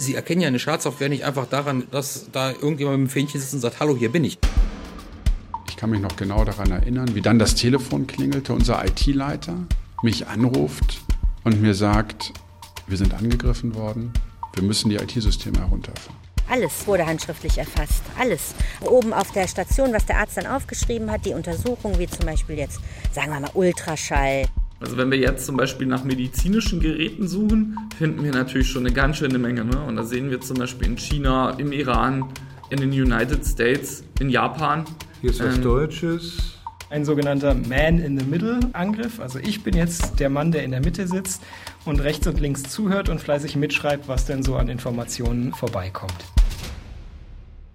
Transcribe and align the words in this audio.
Sie 0.00 0.14
erkennen 0.14 0.40
ja 0.40 0.48
eine 0.48 0.58
Schadsoftware 0.58 1.10
nicht 1.10 1.26
einfach 1.26 1.44
daran, 1.44 1.84
dass 1.90 2.30
da 2.32 2.52
irgendjemand 2.52 3.00
mit 3.00 3.08
dem 3.08 3.12
Fähnchen 3.12 3.38
sitzt 3.38 3.52
und 3.52 3.60
sagt, 3.60 3.80
hallo, 3.80 3.94
hier 3.94 4.10
bin 4.10 4.24
ich. 4.24 4.38
Ich 5.68 5.76
kann 5.76 5.90
mich 5.90 6.00
noch 6.00 6.16
genau 6.16 6.42
daran 6.42 6.70
erinnern, 6.70 7.14
wie 7.14 7.20
dann 7.20 7.38
das 7.38 7.54
Telefon 7.54 8.06
klingelte, 8.06 8.54
unser 8.54 8.82
IT-Leiter 8.82 9.66
mich 10.02 10.26
anruft 10.26 11.02
und 11.44 11.60
mir 11.60 11.74
sagt, 11.74 12.32
wir 12.86 12.96
sind 12.96 13.12
angegriffen 13.12 13.74
worden, 13.74 14.10
wir 14.54 14.62
müssen 14.62 14.88
die 14.88 14.96
IT-Systeme 14.96 15.58
herunterfahren. 15.58 16.16
Alles 16.48 16.86
wurde 16.86 17.04
handschriftlich 17.04 17.58
erfasst. 17.58 18.02
Alles. 18.18 18.54
Oben 18.80 19.12
auf 19.12 19.30
der 19.32 19.48
Station, 19.48 19.92
was 19.92 20.06
der 20.06 20.16
Arzt 20.16 20.38
dann 20.38 20.46
aufgeschrieben 20.46 21.10
hat, 21.10 21.26
die 21.26 21.34
Untersuchung, 21.34 21.98
wie 21.98 22.06
zum 22.06 22.24
Beispiel 22.24 22.56
jetzt, 22.56 22.80
sagen 23.12 23.32
wir 23.32 23.40
mal, 23.40 23.50
Ultraschall. 23.52 24.46
Also 24.80 24.96
wenn 24.96 25.10
wir 25.10 25.18
jetzt 25.18 25.44
zum 25.44 25.58
Beispiel 25.58 25.86
nach 25.86 26.04
medizinischen 26.04 26.80
Geräten 26.80 27.28
suchen, 27.28 27.76
finden 27.98 28.24
wir 28.24 28.32
natürlich 28.32 28.68
schon 28.68 28.86
eine 28.86 28.94
ganz 28.94 29.18
schöne 29.18 29.38
Menge. 29.38 29.62
Ne? 29.62 29.78
Und 29.86 29.96
da 29.96 30.04
sehen 30.04 30.30
wir 30.30 30.40
zum 30.40 30.56
Beispiel 30.56 30.88
in 30.88 30.96
China, 30.96 31.50
im 31.58 31.70
Iran, 31.72 32.24
in 32.70 32.80
den 32.80 32.90
United 32.90 33.44
States, 33.44 34.02
in 34.20 34.30
Japan. 34.30 34.86
Hier 35.20 35.30
ist 35.30 35.44
was 35.44 35.56
ähm, 35.56 35.62
Deutsches. 35.62 36.56
Ein 36.88 37.04
sogenannter 37.04 37.54
Man-in-the-Middle-Angriff. 37.54 39.20
Also 39.20 39.38
ich 39.38 39.62
bin 39.62 39.76
jetzt 39.76 40.18
der 40.18 40.30
Mann, 40.30 40.50
der 40.50 40.64
in 40.64 40.70
der 40.70 40.80
Mitte 40.80 41.06
sitzt 41.06 41.42
und 41.84 42.00
rechts 42.00 42.26
und 42.26 42.40
links 42.40 42.62
zuhört 42.62 43.10
und 43.10 43.20
fleißig 43.20 43.56
mitschreibt, 43.56 44.08
was 44.08 44.24
denn 44.24 44.42
so 44.42 44.56
an 44.56 44.68
Informationen 44.68 45.52
vorbeikommt. 45.52 46.24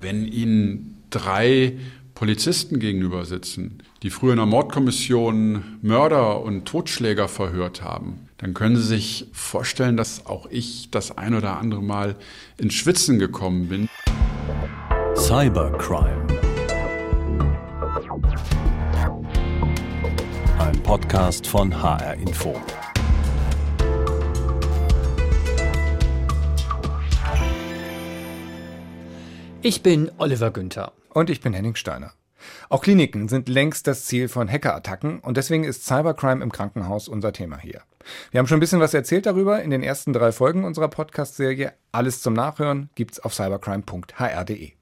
Wenn 0.01 0.25
Ihnen 0.25 1.03
drei 1.11 1.77
Polizisten 2.15 2.79
gegenüber 2.79 3.25
sitzen, 3.25 3.83
die 4.01 4.09
früher 4.09 4.31
in 4.31 4.37
der 4.37 4.45
Mordkommission 4.45 5.79
Mörder 5.81 6.41
und 6.41 6.63
Totschläger 6.63 7.27
verhört 7.27 7.83
haben, 7.83 8.29
dann 8.37 8.53
können 8.53 8.77
Sie 8.77 8.83
sich 8.83 9.27
vorstellen, 9.33 9.97
dass 9.97 10.25
auch 10.25 10.47
ich 10.49 10.89
das 10.91 11.17
ein 11.17 11.35
oder 11.35 11.57
andere 11.57 11.83
Mal 11.83 12.15
ins 12.57 12.73
Schwitzen 12.73 13.19
gekommen 13.19 13.67
bin. 13.67 13.89
Cybercrime. 15.17 16.25
Ein 20.57 20.83
Podcast 20.83 21.45
von 21.45 21.81
HR 21.83 22.13
Info. 22.13 22.55
Ich 29.61 29.83
bin 29.83 30.09
Oliver 30.17 30.51
Günther. 30.51 30.93
Und 31.15 31.29
ich 31.29 31.39
bin 31.39 31.53
Henning 31.53 31.75
Steiner. 31.75 32.11
Auch 32.67 32.81
Kliniken 32.81 33.29
sind 33.29 33.47
längst 33.47 33.87
das 33.87 34.03
Ziel 34.03 34.27
von 34.27 34.51
Hackerattacken 34.51 35.19
und 35.19 35.37
deswegen 35.37 35.63
ist 35.63 35.85
Cybercrime 35.85 36.43
im 36.43 36.51
Krankenhaus 36.51 37.07
unser 37.07 37.31
Thema 37.31 37.57
hier. 37.57 37.83
Wir 38.31 38.39
haben 38.39 38.47
schon 38.47 38.57
ein 38.57 38.59
bisschen 38.59 38.81
was 38.81 38.93
erzählt 38.93 39.25
darüber 39.25 39.63
in 39.63 39.69
den 39.69 39.81
ersten 39.81 40.11
drei 40.11 40.33
Folgen 40.33 40.65
unserer 40.65 40.89
Podcast-Serie. 40.89 41.71
Alles 41.93 42.21
zum 42.21 42.33
Nachhören 42.33 42.89
gibt's 42.95 43.21
auf 43.21 43.33
cybercrime.hr.de. 43.33 44.73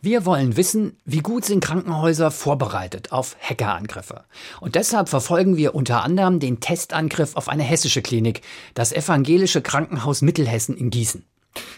Wir 0.00 0.24
wollen 0.24 0.56
wissen, 0.56 0.98
wie 1.04 1.18
gut 1.18 1.44
sind 1.44 1.64
Krankenhäuser 1.64 2.30
vorbereitet 2.30 3.10
auf 3.10 3.36
Hackerangriffe. 3.40 4.22
Und 4.60 4.76
deshalb 4.76 5.08
verfolgen 5.08 5.56
wir 5.56 5.74
unter 5.74 6.04
anderem 6.04 6.38
den 6.38 6.60
Testangriff 6.60 7.34
auf 7.34 7.48
eine 7.48 7.64
hessische 7.64 8.02
Klinik, 8.02 8.42
das 8.74 8.92
evangelische 8.92 9.62
Krankenhaus 9.62 10.22
Mittelhessen 10.22 10.76
in 10.76 10.90
Gießen. 10.90 11.24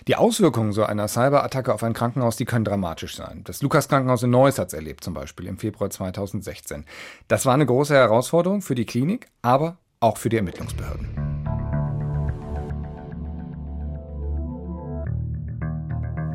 Die 0.07 0.17
Auswirkungen 0.17 0.73
so 0.73 0.85
einer 0.85 1.09
Cyberattacke 1.09 1.73
auf 1.73 1.83
ein 1.83 1.95
Krankenhaus, 1.95 2.37
die 2.37 2.45
können 2.45 2.65
dramatisch 2.65 3.17
sein. 3.17 3.43
Das 3.45 3.63
Lukas-Krankenhaus 3.63 4.23
in 4.23 4.31
Neuss 4.31 4.59
hat 4.59 4.69
es 4.69 4.75
erlebt, 4.75 5.03
zum 5.03 5.15
Beispiel 5.15 5.47
im 5.47 5.59
Februar 5.59 5.91
2016. 5.91 6.85
Das 7.29 7.47
war 7.47 7.55
eine 7.55 7.67
große 7.67 7.95
Herausforderung 7.95 8.63
für 8.63 8.75
die 8.75 8.87
Klinik, 8.87 9.29
aber 9.43 9.79
auch 10.01 10.19
für 10.19 10.29
die 10.29 10.37
Ermittlungsbehörden. 10.37 11.35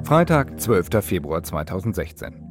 Freitag, 0.03 0.59
12. 0.59 1.05
Februar 1.05 1.43
2016. 1.43 2.43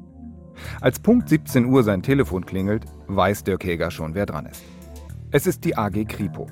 Als 0.81 1.01
Punkt 1.01 1.29
17 1.29 1.65
Uhr 1.65 1.83
sein 1.83 2.03
Telefon 2.03 2.47
klingelt, 2.47 2.85
weiß 3.09 3.43
Dirk 3.43 3.65
Heger 3.65 3.91
schon, 3.91 4.15
wer 4.15 4.27
dran 4.27 4.47
ist. 4.47 4.63
Es 5.31 5.47
ist 5.47 5.65
die 5.65 5.77
AG 5.77 6.05
Kripo. 6.07 6.47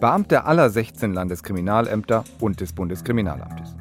Beamte 0.00 0.44
aller 0.44 0.70
16 0.70 1.12
Landeskriminalämter 1.12 2.24
und 2.40 2.60
des 2.60 2.72
Bundeskriminalamtes. 2.72 3.76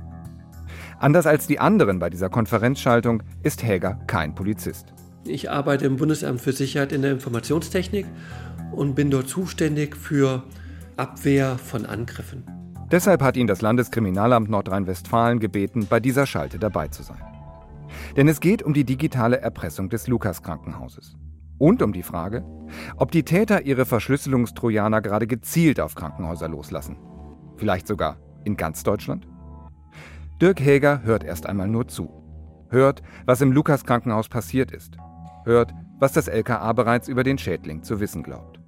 Anders 1.00 1.25
als 1.25 1.47
die 1.47 1.59
anderen 1.59 2.00
bei 2.00 2.09
dieser 2.09 2.29
Konferenzschaltung 2.29 3.24
ist 3.41 3.63
Häger 3.63 4.00
kein 4.07 4.35
Polizist. 4.35 4.94
Ich 5.25 5.50
arbeite 5.50 5.85
im 5.85 5.97
Bundesamt 5.97 6.41
für 6.41 6.53
Sicherheit 6.53 6.91
in 6.91 7.01
der 7.01 7.12
Informationstechnik 7.12 8.06
und 8.72 8.96
bin 8.96 9.09
dort 9.09 9.29
zuständig 9.29 9.96
für 9.96 10.44
Abwehr 10.97 11.57
von 11.57 11.85
Angriffen. 11.85 12.44
Deshalb 12.91 13.22
hat 13.22 13.38
ihn 13.38 13.47
das 13.47 13.62
Landeskriminalamt 13.62 14.50
Nordrhein-Westfalen 14.50 15.40
gebeten, 15.40 15.88
bei 15.90 16.00
dieser 16.00 16.25
Schalte 16.25 16.59
dabei 16.59 16.90
zu 16.90 17.03
sein. 17.03 17.22
Denn 18.16 18.28
es 18.28 18.40
geht 18.40 18.62
um 18.62 18.74
die 18.74 18.84
digitale 18.84 19.40
Erpressung 19.40 19.90
des 19.90 20.07
Lukas-Krankenhauses. 20.07 21.16
Und 21.58 21.81
um 21.81 21.94
die 21.94 22.03
Frage, 22.03 22.44
ob 22.97 23.12
die 23.12 23.24
Täter 23.24 23.66
ihre 23.66 23.86
Verschlüsselungstrojaner 23.86 25.02
gerade 25.02 25.28
gezielt 25.28 25.80
auf 25.80 25.96
Krankenhäuser 25.96 26.50
loslassen. 26.50 26.97
Vielleicht 27.58 27.88
sogar 27.88 28.18
in 28.44 28.58
ganz 28.58 28.84
Deutschland? 28.84 29.28
Dirk 30.42 30.59
Häger 30.59 31.03
hört 31.03 31.24
erst 31.24 31.46
einmal 31.46 31.68
nur 31.68 31.88
zu. 31.88 32.09
Hört, 32.69 33.02
was 33.25 33.42
im 33.42 33.52
Lukas-Krankenhaus 33.52 34.30
passiert 34.30 34.72
ist. 34.72 34.97
Hört, 35.46 35.74
was 36.00 36.13
das 36.13 36.28
LKA 36.28 36.74
bereits 36.74 37.08
über 37.08 37.24
den 37.24 37.38
Schädling 37.38 37.84
zu 37.84 38.00
wissen 38.00 38.24
glaubt. 38.24 38.59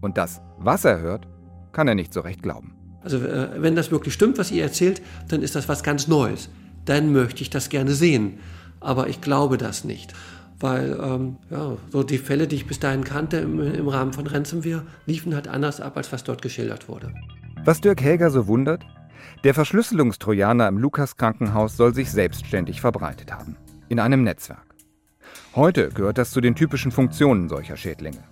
Und 0.00 0.18
das, 0.18 0.42
was 0.58 0.84
er 0.84 1.00
hört, 1.00 1.28
kann 1.72 1.88
er 1.88 1.94
nicht 1.94 2.12
so 2.12 2.20
recht 2.20 2.42
glauben. 2.42 2.74
Also 3.02 3.18
äh, 3.18 3.62
wenn 3.62 3.76
das 3.76 3.90
wirklich 3.90 4.14
stimmt, 4.14 4.38
was 4.38 4.50
ihr 4.50 4.62
erzählt, 4.62 5.00
dann 5.28 5.42
ist 5.42 5.54
das 5.54 5.68
was 5.68 5.82
ganz 5.82 6.08
Neues. 6.08 6.50
Dann 6.84 7.12
möchte 7.12 7.42
ich 7.42 7.50
das 7.50 7.68
gerne 7.68 7.92
sehen. 7.92 8.40
Aber 8.80 9.08
ich 9.08 9.20
glaube 9.20 9.56
das 9.56 9.84
nicht 9.84 10.14
weil 10.60 10.98
ähm, 11.00 11.36
ja, 11.50 11.76
so 11.90 12.02
die 12.02 12.18
Fälle, 12.18 12.48
die 12.48 12.56
ich 12.56 12.66
bis 12.66 12.80
dahin 12.80 13.04
kannte 13.04 13.38
im, 13.38 13.60
im 13.60 13.88
Rahmen 13.88 14.12
von 14.12 14.26
Ransomware, 14.26 14.84
liefen 15.06 15.34
halt 15.34 15.48
anders 15.48 15.80
ab, 15.80 15.96
als 15.96 16.12
was 16.12 16.24
dort 16.24 16.42
geschildert 16.42 16.88
wurde. 16.88 17.12
Was 17.64 17.80
Dirk 17.80 18.02
Häger 18.02 18.30
so 18.30 18.46
wundert, 18.46 18.84
der 19.44 19.54
Verschlüsselungstrojaner 19.54 20.66
im 20.68 20.78
Lukas-Krankenhaus 20.78 21.76
soll 21.76 21.94
sich 21.94 22.10
selbstständig 22.10 22.80
verbreitet 22.80 23.32
haben. 23.32 23.56
In 23.88 24.00
einem 24.00 24.24
Netzwerk. 24.24 24.74
Heute 25.54 25.90
gehört 25.90 26.18
das 26.18 26.30
zu 26.30 26.40
den 26.40 26.54
typischen 26.54 26.92
Funktionen 26.92 27.48
solcher 27.48 27.76
Schädlinge. 27.76 28.24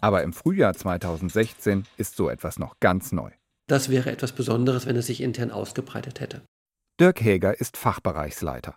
Aber 0.00 0.22
im 0.22 0.32
Frühjahr 0.32 0.74
2016 0.74 1.84
ist 1.96 2.16
so 2.16 2.28
etwas 2.28 2.58
noch 2.58 2.78
ganz 2.80 3.12
neu. 3.12 3.30
Das 3.66 3.90
wäre 3.90 4.10
etwas 4.10 4.32
Besonderes, 4.32 4.86
wenn 4.86 4.96
es 4.96 5.06
sich 5.06 5.20
intern 5.20 5.50
ausgebreitet 5.50 6.20
hätte. 6.20 6.42
Dirk 6.98 7.22
Häger 7.22 7.58
ist 7.58 7.76
Fachbereichsleiter 7.76 8.74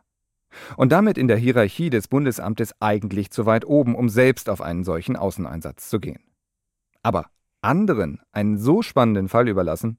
und 0.78 0.92
damit 0.92 1.18
in 1.18 1.28
der 1.28 1.38
Hierarchie 1.38 1.90
des 1.90 2.08
Bundesamtes 2.08 2.74
eigentlich 2.80 3.32
zu 3.32 3.46
weit 3.46 3.66
oben, 3.66 3.96
um 3.96 4.10
selbst 4.10 4.50
auf 4.50 4.62
einen 4.62 4.84
solchen 4.84 5.16
Außeneinsatz 5.16 5.90
zu 5.90 6.00
gehen. 6.00 6.22
Aber 7.02 7.28
anderen 7.62 8.20
einen 8.32 8.58
so 8.58 8.82
spannenden 8.82 9.30
Fall 9.30 9.48
überlassen, 9.48 9.98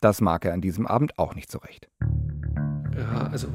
das 0.00 0.20
mag 0.20 0.44
er 0.44 0.52
an 0.52 0.60
diesem 0.60 0.86
Abend 0.86 1.18
auch 1.18 1.34
nicht 1.34 1.50
so 1.50 1.58
recht. 1.58 1.88
Ja, 2.96 3.28
also 3.28 3.48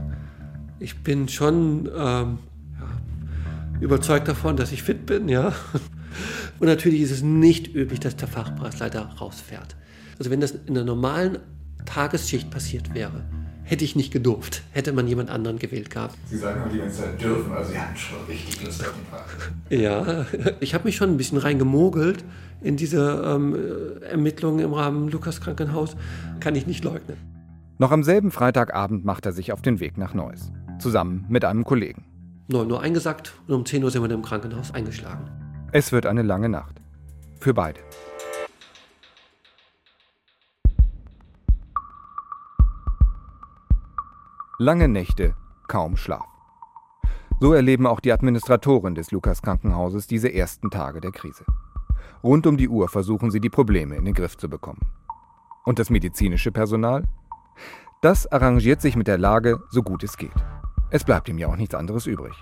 ich 0.79 1.03
bin 1.03 1.27
schon 1.27 1.89
ähm, 1.95 2.39
ja, 2.77 3.79
überzeugt 3.79 4.27
davon, 4.27 4.57
dass 4.57 4.71
ich 4.71 4.83
fit 4.83 5.05
bin, 5.05 5.29
ja. 5.29 5.53
Und 6.59 6.67
natürlich 6.67 7.01
ist 7.01 7.11
es 7.11 7.21
nicht 7.21 7.73
üblich, 7.73 7.99
dass 7.99 8.15
der 8.15 8.27
Fachpreisleiter 8.27 9.01
rausfährt. 9.19 9.77
Also 10.17 10.31
wenn 10.31 10.41
das 10.41 10.51
in 10.51 10.75
einer 10.75 10.85
normalen 10.85 11.39
Tagesschicht 11.85 12.51
passiert 12.51 12.93
wäre, 12.93 13.23
hätte 13.69 13.85
ich 13.85 13.95
nicht 13.95 14.11
gedurft, 14.11 14.63
hätte 14.71 14.91
man 14.93 15.07
jemand 15.07 15.29
anderen 15.29 15.59
gewählt 15.59 15.91
gehabt. 15.91 16.17
Sie 16.25 16.37
sagen 16.37 16.63
auch 16.63 16.71
die 16.71 16.79
ganze 16.79 17.03
Zeit 17.03 17.21
dürfen, 17.21 17.51
also 17.51 17.71
Sie 17.71 17.79
hatten 17.79 17.95
schon 17.95 18.17
richtig 18.27 18.65
Lust 18.65 18.81
auf. 18.81 18.93
Ja, 19.69 20.25
ich 20.59 20.73
habe 20.73 20.85
mich 20.85 20.95
schon 20.95 21.11
ein 21.11 21.17
bisschen 21.17 21.37
reingemogelt 21.37 22.23
in 22.61 22.77
diese 22.77 23.23
ähm, 23.23 23.55
Ermittlungen 24.01 24.59
im 24.59 24.73
Rahmen 24.73 25.09
Lukas 25.09 25.39
Krankenhaus, 25.39 25.95
kann 26.39 26.55
ich 26.55 26.65
nicht 26.65 26.83
leugnen. 26.83 27.17
Noch 27.77 27.91
am 27.91 28.03
selben 28.03 28.31
Freitagabend 28.31 29.05
macht 29.05 29.27
er 29.27 29.33
sich 29.33 29.53
auf 29.53 29.61
den 29.61 29.79
Weg 29.79 29.97
nach 29.99 30.15
Neuss, 30.15 30.51
zusammen 30.79 31.25
mit 31.29 31.45
einem 31.45 31.63
Kollegen. 31.63 32.05
9 32.47 32.71
Uhr 32.71 32.81
eingesackt 32.81 33.33
und 33.47 33.53
um 33.53 33.65
10 33.65 33.83
Uhr 33.83 33.91
sind 33.91 34.01
wir 34.01 34.09
im 34.09 34.23
Krankenhaus 34.23 34.73
eingeschlagen. 34.73 35.29
Es 35.71 35.91
wird 35.91 36.07
eine 36.07 36.23
lange 36.23 36.49
Nacht. 36.49 36.81
Für 37.39 37.53
beide. 37.53 37.79
Lange 44.61 44.89
Nächte, 44.89 45.35
kaum 45.69 45.95
Schlaf. 45.95 46.25
So 47.39 47.53
erleben 47.53 47.87
auch 47.87 48.01
die 48.01 48.11
Administratoren 48.11 48.93
des 48.93 49.09
Lukas 49.09 49.41
Krankenhauses 49.41 50.05
diese 50.05 50.33
ersten 50.33 50.69
Tage 50.69 50.99
der 50.99 51.11
Krise. 51.11 51.45
Rund 52.25 52.45
um 52.45 52.57
die 52.57 52.67
Uhr 52.67 52.89
versuchen 52.89 53.31
sie 53.31 53.39
die 53.39 53.49
Probleme 53.49 53.95
in 53.95 54.03
den 54.03 54.13
Griff 54.13 54.35
zu 54.35 54.49
bekommen. 54.49 54.81
Und 55.63 55.79
das 55.79 55.89
medizinische 55.89 56.51
Personal? 56.51 57.05
Das 58.01 58.29
arrangiert 58.29 58.81
sich 58.81 58.97
mit 58.97 59.07
der 59.07 59.17
Lage 59.17 59.61
so 59.69 59.81
gut 59.81 60.03
es 60.03 60.17
geht. 60.17 60.35
Es 60.89 61.05
bleibt 61.05 61.29
ihm 61.29 61.37
ja 61.37 61.47
auch 61.47 61.55
nichts 61.55 61.73
anderes 61.73 62.05
übrig. 62.05 62.33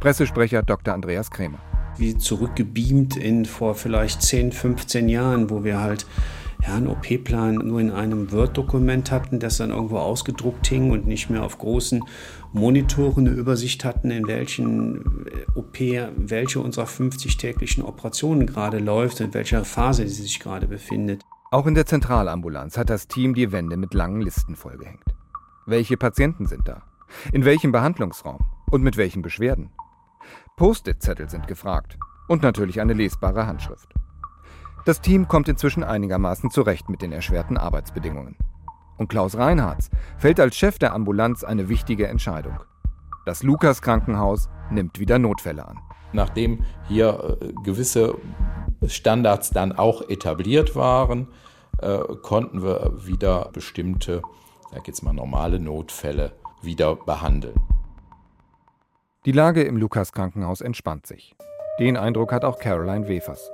Pressesprecher 0.00 0.62
Dr. 0.62 0.94
Andreas 0.94 1.30
Krämer. 1.30 1.58
Wie 1.98 2.16
zurückgebeamt 2.16 3.16
in 3.16 3.44
vor 3.44 3.74
vielleicht 3.74 4.22
10, 4.22 4.52
15 4.52 5.06
Jahren, 5.10 5.50
wo 5.50 5.64
wir 5.64 5.82
halt 5.82 6.06
ja, 6.66 6.76
einen 6.76 6.86
OP-Plan 6.86 7.56
nur 7.56 7.80
in 7.80 7.90
einem 7.90 8.30
Word-Dokument 8.30 9.10
hatten, 9.10 9.40
das 9.40 9.56
dann 9.56 9.70
irgendwo 9.70 9.98
ausgedruckt 9.98 10.66
hing 10.66 10.90
und 10.90 11.06
nicht 11.06 11.28
mehr 11.28 11.42
auf 11.42 11.58
großen 11.58 12.04
Monitoren 12.52 13.26
eine 13.26 13.36
Übersicht 13.36 13.84
hatten, 13.84 14.10
in 14.10 14.26
welchen 14.26 15.26
äh, 15.26 15.58
OP 15.58 15.78
welche 16.16 16.60
unserer 16.60 16.86
50 16.86 17.36
täglichen 17.36 17.82
Operationen 17.82 18.46
gerade 18.46 18.78
läuft 18.78 19.20
in 19.20 19.34
welcher 19.34 19.64
Phase 19.64 20.06
sie 20.06 20.22
sich 20.22 20.38
gerade 20.40 20.66
befindet. 20.66 21.22
Auch 21.50 21.66
in 21.66 21.74
der 21.74 21.86
Zentralambulanz 21.86 22.78
hat 22.78 22.90
das 22.90 23.08
Team 23.08 23.34
die 23.34 23.52
Wände 23.52 23.76
mit 23.76 23.94
langen 23.94 24.22
Listen 24.22 24.56
vollgehängt. 24.56 25.04
Welche 25.66 25.96
Patienten 25.96 26.46
sind 26.46 26.66
da? 26.66 26.82
In 27.32 27.44
welchem 27.44 27.72
Behandlungsraum? 27.72 28.38
Und 28.70 28.82
mit 28.82 28.96
welchen 28.96 29.20
Beschwerden? 29.20 29.70
Post-it-Zettel 30.56 31.28
sind 31.28 31.46
gefragt. 31.46 31.98
Und 32.28 32.42
natürlich 32.42 32.80
eine 32.80 32.94
lesbare 32.94 33.46
Handschrift. 33.46 33.92
Das 34.84 35.00
Team 35.00 35.28
kommt 35.28 35.48
inzwischen 35.48 35.84
einigermaßen 35.84 36.50
zurecht 36.50 36.88
mit 36.88 37.02
den 37.02 37.12
erschwerten 37.12 37.56
Arbeitsbedingungen. 37.56 38.36
Und 38.98 39.08
Klaus 39.08 39.36
Reinhardt 39.36 39.90
fällt 40.18 40.40
als 40.40 40.56
Chef 40.56 40.78
der 40.78 40.92
Ambulanz 40.92 41.44
eine 41.44 41.68
wichtige 41.68 42.08
Entscheidung. 42.08 42.58
Das 43.24 43.44
Lukas 43.44 43.80
Krankenhaus 43.80 44.48
nimmt 44.70 44.98
wieder 44.98 45.20
Notfälle 45.20 45.66
an. 45.66 45.78
Nachdem 46.12 46.64
hier 46.88 47.38
äh, 47.40 47.52
gewisse 47.62 48.16
Standards 48.86 49.50
dann 49.50 49.72
auch 49.72 50.08
etabliert 50.08 50.74
waren, 50.74 51.28
äh, 51.78 51.98
konnten 52.22 52.62
wir 52.64 53.06
wieder 53.06 53.50
bestimmte, 53.52 54.22
sag 54.72 54.88
jetzt 54.88 55.02
mal 55.02 55.12
normale 55.12 55.60
Notfälle 55.60 56.32
wieder 56.60 56.96
behandeln. 56.96 57.60
Die 59.24 59.32
Lage 59.32 59.62
im 59.62 59.76
Lukas 59.76 60.12
Krankenhaus 60.12 60.60
entspannt 60.60 61.06
sich. 61.06 61.36
Den 61.78 61.96
Eindruck 61.96 62.32
hat 62.32 62.44
auch 62.44 62.58
Caroline 62.58 63.06
Wefers. 63.06 63.52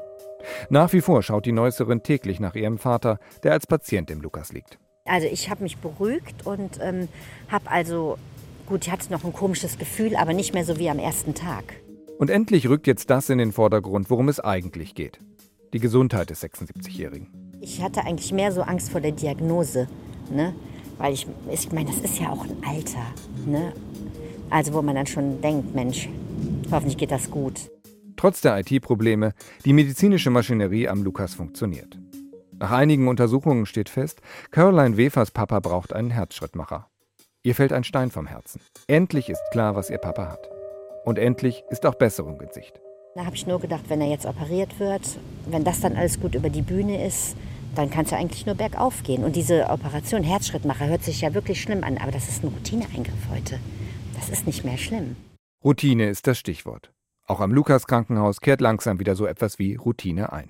Nach 0.70 0.92
wie 0.92 1.00
vor 1.00 1.22
schaut 1.22 1.46
die 1.46 1.52
Neusserin 1.52 2.02
täglich 2.02 2.40
nach 2.40 2.54
ihrem 2.54 2.78
Vater, 2.78 3.18
der 3.42 3.52
als 3.52 3.66
Patient 3.66 4.10
im 4.10 4.20
Lukas 4.20 4.52
liegt. 4.52 4.78
Also 5.04 5.26
ich 5.26 5.48
habe 5.50 5.62
mich 5.62 5.78
beruhigt 5.78 6.46
und 6.46 6.78
ähm, 6.82 7.08
habe 7.48 7.70
also, 7.70 8.18
gut, 8.66 8.86
ich 8.86 8.92
hatte 8.92 9.10
noch 9.10 9.24
ein 9.24 9.32
komisches 9.32 9.78
Gefühl, 9.78 10.16
aber 10.16 10.34
nicht 10.34 10.54
mehr 10.54 10.64
so 10.64 10.78
wie 10.78 10.90
am 10.90 10.98
ersten 10.98 11.34
Tag. 11.34 11.64
Und 12.18 12.30
endlich 12.30 12.68
rückt 12.68 12.86
jetzt 12.86 13.10
das 13.10 13.30
in 13.30 13.38
den 13.38 13.52
Vordergrund, 13.52 14.10
worum 14.10 14.28
es 14.28 14.40
eigentlich 14.40 14.94
geht. 14.94 15.20
Die 15.72 15.80
Gesundheit 15.80 16.30
des 16.30 16.42
76-Jährigen. 16.42 17.28
Ich 17.60 17.82
hatte 17.82 18.04
eigentlich 18.04 18.32
mehr 18.32 18.52
so 18.52 18.62
Angst 18.62 18.90
vor 18.90 19.00
der 19.00 19.12
Diagnose, 19.12 19.88
ne? 20.30 20.54
Weil 20.98 21.12
ich, 21.12 21.26
ich 21.50 21.70
meine, 21.70 21.90
das 21.90 22.00
ist 22.00 22.18
ja 22.18 22.30
auch 22.30 22.44
ein 22.44 22.56
Alter, 22.66 23.04
ne? 23.46 23.72
Also 24.50 24.72
wo 24.74 24.82
man 24.82 24.94
dann 24.94 25.06
schon 25.06 25.40
denkt, 25.40 25.74
Mensch, 25.74 26.08
hoffentlich 26.70 26.96
geht 26.96 27.10
das 27.10 27.30
gut. 27.30 27.70
Trotz 28.18 28.40
der 28.40 28.58
IT-Probleme, 28.58 29.32
die 29.64 29.72
medizinische 29.72 30.30
Maschinerie 30.30 30.88
am 30.88 31.04
Lukas 31.04 31.34
funktioniert. 31.34 32.00
Nach 32.58 32.72
einigen 32.72 33.06
Untersuchungen 33.06 33.64
steht 33.64 33.88
fest, 33.88 34.20
Caroline 34.50 34.96
Wefers 34.96 35.30
Papa 35.30 35.60
braucht 35.60 35.92
einen 35.92 36.10
Herzschrittmacher. 36.10 36.88
Ihr 37.44 37.54
fällt 37.54 37.72
ein 37.72 37.84
Stein 37.84 38.10
vom 38.10 38.26
Herzen. 38.26 38.60
Endlich 38.88 39.28
ist 39.28 39.40
klar, 39.52 39.76
was 39.76 39.88
ihr 39.88 39.98
Papa 39.98 40.32
hat. 40.32 40.50
Und 41.04 41.16
endlich 41.16 41.62
ist 41.70 41.86
auch 41.86 41.94
Besserung 41.94 42.40
in 42.40 42.50
Sicht. 42.50 42.80
Da 43.14 43.24
habe 43.24 43.36
ich 43.36 43.46
nur 43.46 43.60
gedacht, 43.60 43.84
wenn 43.86 44.00
er 44.00 44.08
jetzt 44.08 44.26
operiert 44.26 44.80
wird, 44.80 45.02
wenn 45.46 45.62
das 45.62 45.80
dann 45.80 45.94
alles 45.94 46.18
gut 46.18 46.34
über 46.34 46.50
die 46.50 46.62
Bühne 46.62 47.06
ist, 47.06 47.36
dann 47.76 47.88
kann 47.88 48.04
es 48.04 48.10
ja 48.10 48.18
eigentlich 48.18 48.46
nur 48.46 48.56
bergauf 48.56 49.04
gehen. 49.04 49.22
Und 49.22 49.36
diese 49.36 49.70
Operation 49.70 50.24
Herzschrittmacher 50.24 50.88
hört 50.88 51.04
sich 51.04 51.20
ja 51.20 51.34
wirklich 51.34 51.62
schlimm 51.62 51.84
an, 51.84 51.98
aber 51.98 52.10
das 52.10 52.28
ist 52.28 52.42
ein 52.42 52.48
Routineeingriff 52.48 53.28
heute. 53.30 53.60
Das 54.16 54.28
ist 54.28 54.48
nicht 54.48 54.64
mehr 54.64 54.76
schlimm. 54.76 55.14
Routine 55.64 56.08
ist 56.08 56.26
das 56.26 56.36
Stichwort. 56.40 56.90
Auch 57.28 57.40
am 57.40 57.52
Lukas 57.52 57.86
Krankenhaus 57.86 58.40
kehrt 58.40 58.62
langsam 58.62 58.98
wieder 59.00 59.14
so 59.14 59.26
etwas 59.26 59.58
wie 59.58 59.74
Routine 59.74 60.32
ein. 60.32 60.48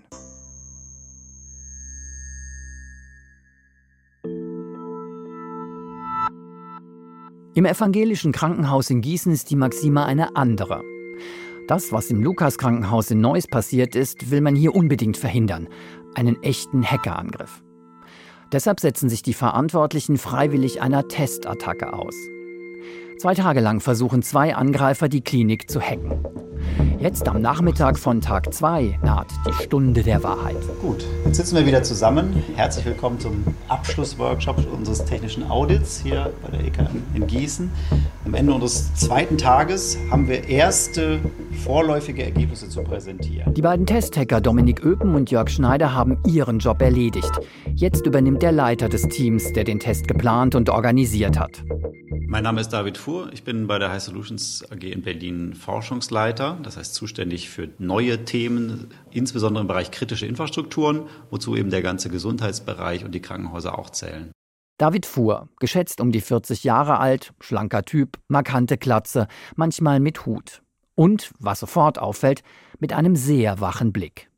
Im 7.54 7.64
evangelischen 7.64 8.30
Krankenhaus 8.30 8.90
in 8.90 9.00
Gießen 9.00 9.32
ist 9.32 9.50
die 9.50 9.56
Maxime 9.56 10.04
eine 10.04 10.36
andere. 10.36 10.84
Das, 11.66 11.90
was 11.90 12.10
im 12.10 12.22
Lukas-Krankenhaus 12.22 13.10
in 13.10 13.20
Neuss 13.20 13.48
passiert 13.48 13.96
ist, 13.96 14.30
will 14.30 14.40
man 14.40 14.54
hier 14.54 14.76
unbedingt 14.76 15.16
verhindern. 15.16 15.66
Einen 16.14 16.40
echten 16.44 16.88
Hackerangriff. 16.88 17.64
Deshalb 18.52 18.78
setzen 18.78 19.08
sich 19.08 19.22
die 19.22 19.34
Verantwortlichen 19.34 20.16
freiwillig 20.16 20.80
einer 20.80 21.08
Testattacke 21.08 21.92
aus. 21.92 22.14
Zwei 23.18 23.34
Tage 23.34 23.58
lang 23.58 23.80
versuchen 23.80 24.22
zwei 24.22 24.54
Angreifer, 24.54 25.08
die 25.08 25.22
Klinik 25.22 25.68
zu 25.68 25.80
hacken. 25.80 26.47
Jetzt 27.00 27.28
am 27.28 27.40
Nachmittag 27.40 27.98
von 27.98 28.20
Tag 28.20 28.52
2 28.52 28.98
naht 29.02 29.28
die 29.46 29.62
Stunde 29.62 30.02
der 30.02 30.22
Wahrheit. 30.22 30.56
Gut, 30.80 31.04
jetzt 31.24 31.36
sitzen 31.36 31.56
wir 31.56 31.64
wieder 31.66 31.82
zusammen. 31.82 32.42
Herzlich 32.56 32.84
willkommen 32.86 33.20
zum 33.20 33.44
Abschlussworkshop 33.68 34.66
unseres 34.72 35.04
technischen 35.04 35.48
Audits 35.48 36.00
hier 36.00 36.32
bei 36.42 36.56
der 36.56 36.66
EK 36.66 36.90
in 37.14 37.26
Gießen. 37.26 37.70
Am 38.24 38.34
Ende 38.34 38.52
unseres 38.52 38.94
zweiten 38.94 39.38
Tages 39.38 39.96
haben 40.10 40.28
wir 40.28 40.48
erste 40.48 41.20
vorläufige 41.64 42.24
Ergebnisse 42.24 42.68
zu 42.68 42.82
präsentieren. 42.82 43.54
Die 43.54 43.62
beiden 43.62 43.86
Testhacker 43.86 44.40
Dominik 44.40 44.84
Öpen 44.84 45.14
und 45.14 45.30
Jörg 45.30 45.50
Schneider 45.50 45.94
haben 45.94 46.18
ihren 46.26 46.58
Job 46.58 46.82
erledigt. 46.82 47.30
Jetzt 47.74 48.06
übernimmt 48.06 48.42
der 48.42 48.52
Leiter 48.52 48.88
des 48.88 49.02
Teams, 49.02 49.52
der 49.52 49.64
den 49.64 49.78
Test 49.78 50.08
geplant 50.08 50.54
und 50.54 50.68
organisiert 50.68 51.38
hat. 51.38 51.62
Mein 52.30 52.44
Name 52.44 52.60
ist 52.60 52.68
David 52.74 52.98
Fuhr. 52.98 53.32
Ich 53.32 53.42
bin 53.42 53.66
bei 53.66 53.78
der 53.78 53.90
High 53.90 54.02
Solutions 54.02 54.62
AG 54.70 54.82
in 54.82 55.00
Berlin 55.00 55.54
Forschungsleiter. 55.54 56.58
Das 56.62 56.76
heißt 56.76 56.92
zuständig 56.94 57.48
für 57.48 57.70
neue 57.78 58.26
Themen, 58.26 58.90
insbesondere 59.10 59.62
im 59.62 59.66
Bereich 59.66 59.90
kritische 59.90 60.26
Infrastrukturen, 60.26 61.06
wozu 61.30 61.56
eben 61.56 61.70
der 61.70 61.80
ganze 61.80 62.10
Gesundheitsbereich 62.10 63.06
und 63.06 63.14
die 63.14 63.22
Krankenhäuser 63.22 63.78
auch 63.78 63.88
zählen. 63.88 64.30
David 64.76 65.06
Fuhr, 65.06 65.48
geschätzt 65.58 66.02
um 66.02 66.12
die 66.12 66.20
40 66.20 66.64
Jahre 66.64 66.98
alt, 66.98 67.32
schlanker 67.40 67.86
Typ, 67.86 68.18
markante 68.28 68.76
Klatze, 68.76 69.26
manchmal 69.56 69.98
mit 69.98 70.26
Hut. 70.26 70.60
Und, 70.94 71.32
was 71.38 71.60
sofort 71.60 71.98
auffällt, 71.98 72.42
mit 72.78 72.92
einem 72.92 73.16
sehr 73.16 73.60
wachen 73.60 73.90
Blick. 73.90 74.28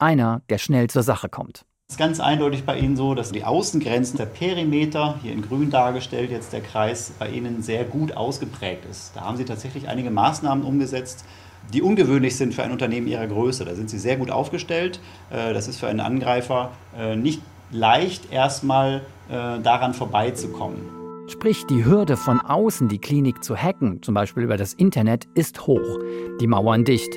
Einer, 0.00 0.42
der 0.48 0.58
schnell 0.58 0.90
zur 0.90 1.04
Sache 1.04 1.28
kommt. 1.28 1.64
Es 1.88 1.94
ist 1.94 1.98
ganz 1.98 2.18
eindeutig 2.18 2.64
bei 2.64 2.80
Ihnen 2.80 2.96
so, 2.96 3.14
dass 3.14 3.30
die 3.30 3.44
Außengrenzen, 3.44 4.18
der 4.18 4.26
Perimeter, 4.26 5.20
hier 5.22 5.32
in 5.32 5.40
grün 5.40 5.70
dargestellt 5.70 6.32
jetzt 6.32 6.52
der 6.52 6.60
Kreis, 6.60 7.12
bei 7.16 7.28
Ihnen 7.28 7.62
sehr 7.62 7.84
gut 7.84 8.10
ausgeprägt 8.16 8.84
ist. 8.90 9.12
Da 9.14 9.20
haben 9.20 9.36
Sie 9.36 9.44
tatsächlich 9.44 9.86
einige 9.86 10.10
Maßnahmen 10.10 10.64
umgesetzt, 10.64 11.24
die 11.72 11.82
ungewöhnlich 11.82 12.34
sind 12.34 12.54
für 12.54 12.64
ein 12.64 12.72
Unternehmen 12.72 13.06
Ihrer 13.06 13.28
Größe. 13.28 13.64
Da 13.64 13.76
sind 13.76 13.88
Sie 13.88 14.00
sehr 14.00 14.16
gut 14.16 14.32
aufgestellt. 14.32 14.98
Äh, 15.30 15.54
das 15.54 15.68
ist 15.68 15.78
für 15.78 15.86
einen 15.86 16.00
Angreifer 16.00 16.72
äh, 16.98 17.14
nicht 17.14 17.40
leicht, 17.70 18.32
erstmal 18.32 19.02
äh, 19.28 19.60
daran 19.60 19.94
vorbeizukommen. 19.94 20.80
Sprich, 21.28 21.66
die 21.70 21.84
Hürde 21.84 22.16
von 22.16 22.40
außen 22.40 22.88
die 22.88 22.98
Klinik 22.98 23.44
zu 23.44 23.56
hacken, 23.56 24.02
zum 24.02 24.14
Beispiel 24.14 24.42
über 24.42 24.56
das 24.56 24.74
Internet, 24.74 25.28
ist 25.34 25.68
hoch. 25.68 26.00
Die 26.40 26.48
Mauern 26.48 26.84
dicht. 26.84 27.16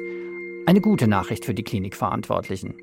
Eine 0.67 0.79
gute 0.79 1.07
Nachricht 1.07 1.45
für 1.45 1.55
die 1.55 1.63
Klinikverantwortlichen. 1.63 2.75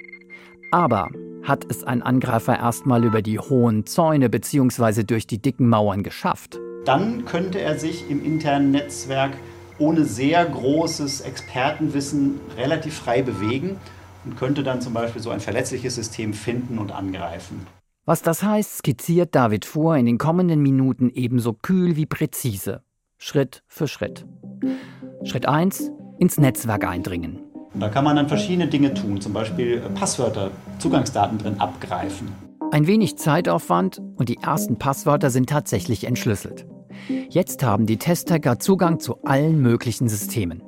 Aber 0.76 1.08
hat 1.42 1.64
es 1.70 1.84
ein 1.84 2.02
Angreifer 2.02 2.58
erstmal 2.58 3.02
über 3.02 3.22
die 3.22 3.38
hohen 3.38 3.86
Zäune 3.86 4.28
bzw. 4.28 5.04
durch 5.04 5.26
die 5.26 5.40
dicken 5.40 5.70
Mauern 5.70 6.02
geschafft. 6.02 6.60
Dann 6.84 7.24
könnte 7.24 7.62
er 7.62 7.78
sich 7.78 8.10
im 8.10 8.22
internen 8.22 8.72
Netzwerk 8.72 9.38
ohne 9.78 10.04
sehr 10.04 10.44
großes 10.44 11.22
Expertenwissen 11.22 12.40
relativ 12.58 12.98
frei 12.98 13.22
bewegen 13.22 13.78
und 14.26 14.36
könnte 14.36 14.62
dann 14.62 14.82
zum 14.82 14.92
Beispiel 14.92 15.22
so 15.22 15.30
ein 15.30 15.40
verletzliches 15.40 15.94
System 15.94 16.34
finden 16.34 16.76
und 16.76 16.92
angreifen. 16.92 17.66
Was 18.04 18.20
das 18.20 18.42
heißt, 18.42 18.76
skizziert 18.76 19.34
David 19.34 19.64
vor 19.64 19.96
in 19.96 20.04
den 20.04 20.18
kommenden 20.18 20.60
Minuten 20.60 21.08
ebenso 21.08 21.54
kühl 21.54 21.96
wie 21.96 22.04
präzise. 22.04 22.82
Schritt 23.16 23.62
für 23.66 23.88
Schritt. 23.88 24.26
Schritt 25.24 25.48
1. 25.48 25.90
Ins 26.18 26.36
Netzwerk 26.36 26.86
eindringen. 26.86 27.46
Und 27.76 27.80
da 27.80 27.90
kann 27.90 28.04
man 28.04 28.16
dann 28.16 28.26
verschiedene 28.26 28.68
Dinge 28.68 28.94
tun, 28.94 29.20
zum 29.20 29.34
Beispiel 29.34 29.82
äh, 29.84 29.90
Passwörter, 29.90 30.50
Zugangsdaten 30.78 31.36
drin 31.36 31.60
abgreifen. 31.60 32.32
Ein 32.72 32.86
wenig 32.86 33.18
Zeitaufwand 33.18 34.00
und 34.16 34.30
die 34.30 34.38
ersten 34.38 34.78
Passwörter 34.78 35.28
sind 35.28 35.50
tatsächlich 35.50 36.04
entschlüsselt. 36.04 36.64
Jetzt 37.28 37.62
haben 37.62 37.84
die 37.84 37.98
Testhacker 37.98 38.58
Zugang 38.58 38.98
zu 38.98 39.22
allen 39.24 39.60
möglichen 39.60 40.08
Systemen. 40.08 40.62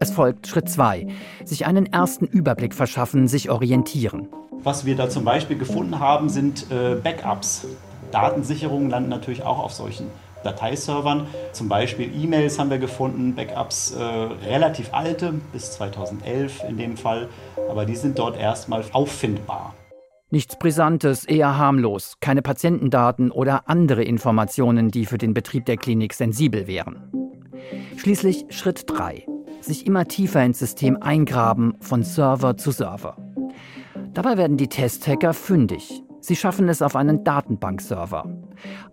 Es 0.00 0.10
folgt 0.10 0.48
Schritt 0.48 0.68
2. 0.68 1.06
Sich 1.44 1.64
einen 1.64 1.86
ersten 1.86 2.24
Überblick 2.24 2.74
verschaffen, 2.74 3.28
sich 3.28 3.48
orientieren. 3.48 4.26
Was 4.64 4.84
wir 4.84 4.96
da 4.96 5.08
zum 5.08 5.24
Beispiel 5.24 5.56
gefunden 5.56 6.00
haben, 6.00 6.28
sind 6.28 6.66
äh, 6.72 6.96
Backups. 6.96 7.68
Datensicherungen 8.10 8.90
landen 8.90 9.10
natürlich 9.10 9.44
auch 9.44 9.60
auf 9.60 9.72
solchen 9.72 10.08
Dateiservern. 10.42 11.26
Zum 11.52 11.68
Beispiel 11.68 12.10
E-Mails 12.14 12.58
haben 12.58 12.70
wir 12.70 12.78
gefunden, 12.78 13.34
Backups 13.34 13.92
äh, 13.92 14.02
relativ 14.02 14.92
alte, 14.92 15.34
bis 15.52 15.72
2011 15.72 16.64
in 16.68 16.76
dem 16.76 16.96
Fall, 16.96 17.28
aber 17.70 17.84
die 17.84 17.96
sind 17.96 18.18
dort 18.18 18.36
erstmal 18.36 18.84
auffindbar. 18.92 19.74
Nichts 20.30 20.58
Brisantes, 20.58 21.24
eher 21.24 21.58
harmlos, 21.58 22.16
keine 22.20 22.40
Patientendaten 22.40 23.30
oder 23.30 23.68
andere 23.68 24.02
Informationen, 24.02 24.90
die 24.90 25.04
für 25.04 25.18
den 25.18 25.34
Betrieb 25.34 25.66
der 25.66 25.76
Klinik 25.76 26.14
sensibel 26.14 26.66
wären. 26.66 27.10
Schließlich 27.98 28.46
Schritt 28.48 28.84
3. 28.86 29.26
Sich 29.60 29.86
immer 29.86 30.06
tiefer 30.06 30.42
ins 30.42 30.58
System 30.58 30.96
eingraben, 31.02 31.74
von 31.80 32.02
Server 32.02 32.56
zu 32.56 32.70
Server. 32.70 33.16
Dabei 34.14 34.36
werden 34.36 34.56
die 34.56 34.68
Testhacker 34.68 35.34
fündig. 35.34 36.02
Sie 36.20 36.36
schaffen 36.36 36.68
es 36.68 36.82
auf 36.82 36.96
einen 36.96 37.24
Datenbankserver. 37.24 38.24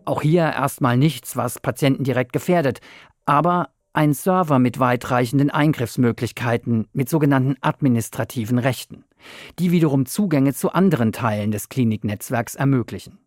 Auch 0.06 0.22
hier 0.22 0.44
erstmal 0.44 0.98
nichts, 0.98 1.36
was 1.36 1.60
Patienten 1.60 2.04
direkt 2.04 2.34
gefährdet, 2.34 2.80
aber 3.26 3.70
ein 3.94 4.14
Server 4.14 4.60
mit 4.60 4.80
weitreichenden 4.80 5.50
Eingriffsmöglichkeiten, 5.50 6.88
mit 6.94 7.10
sogenannten 7.10 7.56
administrativen 7.62 8.60
Rechten, 8.60 9.04
die 9.58 9.72
wiederum 9.72 10.06
Zugänge 10.06 10.54
zu 10.54 10.72
anderen 10.72 11.12
Teilen 11.12 11.52
des 11.52 11.70
Kliniknetzwerks 11.70 12.56
ermöglichen. 12.56 13.18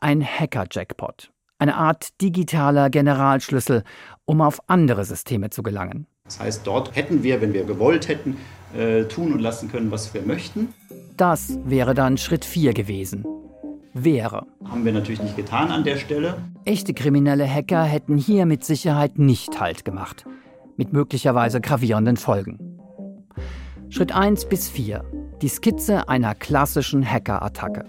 Ein 0.00 0.24
Hacker-Jackpot, 0.24 1.30
eine 1.58 1.76
Art 1.76 2.20
digitaler 2.20 2.90
Generalschlüssel, 2.90 3.84
um 4.24 4.40
auf 4.40 4.60
andere 4.68 5.04
Systeme 5.04 5.50
zu 5.50 5.62
gelangen. 5.62 6.06
Das 6.24 6.40
heißt, 6.40 6.66
dort 6.66 6.94
hätten 6.96 7.22
wir, 7.22 7.40
wenn 7.40 7.52
wir 7.52 7.64
gewollt 7.64 8.08
hätten, 8.08 8.36
äh, 8.76 9.04
tun 9.04 9.32
und 9.32 9.40
lassen 9.40 9.70
können, 9.70 9.90
was 9.90 10.14
wir 10.14 10.22
möchten. 10.22 10.74
Das 11.16 11.58
wäre 11.64 11.94
dann 11.94 12.18
Schritt 12.18 12.44
4 12.44 12.72
gewesen. 12.72 13.24
Wäre. 13.92 14.46
Haben 14.64 14.84
wir 14.84 14.92
natürlich 14.92 15.22
nicht 15.22 15.36
getan 15.36 15.70
an 15.70 15.84
der 15.84 15.96
Stelle. 15.96 16.36
Echte 16.64 16.94
kriminelle 16.94 17.48
Hacker 17.48 17.82
hätten 17.82 18.16
hier 18.16 18.46
mit 18.46 18.64
Sicherheit 18.64 19.18
nicht 19.18 19.60
Halt 19.60 19.84
gemacht. 19.84 20.24
Mit 20.76 20.92
möglicherweise 20.92 21.60
gravierenden 21.60 22.16
Folgen. 22.16 22.58
Schritt 23.88 24.14
1 24.14 24.48
bis 24.48 24.68
4. 24.68 25.04
Die 25.42 25.48
Skizze 25.48 26.08
einer 26.08 26.34
klassischen 26.36 27.04
Hackerattacke. 27.04 27.84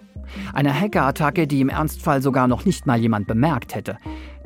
Eine 0.54 0.74
Hackerattacke, 0.74 1.46
die 1.46 1.62
im 1.62 1.70
Ernstfall 1.70 2.22
sogar 2.22 2.48
noch 2.48 2.66
nicht 2.66 2.88
mal 2.88 3.00
jemand 3.00 3.28
bemerkt 3.28 3.76
hätte. 3.76 3.98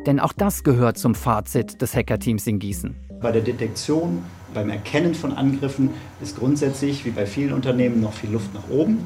Denn 0.06 0.20
auch 0.20 0.34
das 0.34 0.64
gehört 0.64 0.98
zum 0.98 1.16
Fazit 1.16 1.82
des 1.82 1.96
Hackerteams 1.96 2.46
in 2.48 2.60
Gießen. 2.60 2.96
Bei 3.22 3.32
der 3.32 3.42
Detektion, 3.42 4.24
beim 4.54 4.70
Erkennen 4.70 5.16
von 5.16 5.32
Angriffen 5.32 5.92
ist 6.22 6.38
grundsätzlich, 6.38 7.06
wie 7.06 7.12
bei 7.12 7.26
vielen 7.26 7.54
Unternehmen, 7.54 8.02
noch 8.02 8.14
viel 8.14 8.32
Luft 8.32 8.54
nach 8.54 8.70
oben. 8.70 9.06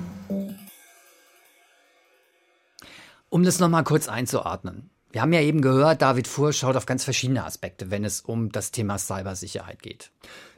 Um 3.29 3.43
das 3.43 3.59
nochmal 3.59 3.83
kurz 3.83 4.07
einzuordnen. 4.07 4.89
Wir 5.11 5.21
haben 5.21 5.33
ja 5.33 5.41
eben 5.41 5.61
gehört, 5.61 6.03
David 6.03 6.27
Fuhr 6.27 6.53
schaut 6.53 6.75
auf 6.75 6.85
ganz 6.85 7.03
verschiedene 7.03 7.43
Aspekte, 7.43 7.89
wenn 7.89 8.03
es 8.03 8.21
um 8.21 8.51
das 8.51 8.71
Thema 8.71 8.99
Cybersicherheit 8.99 9.81
geht. 9.81 10.11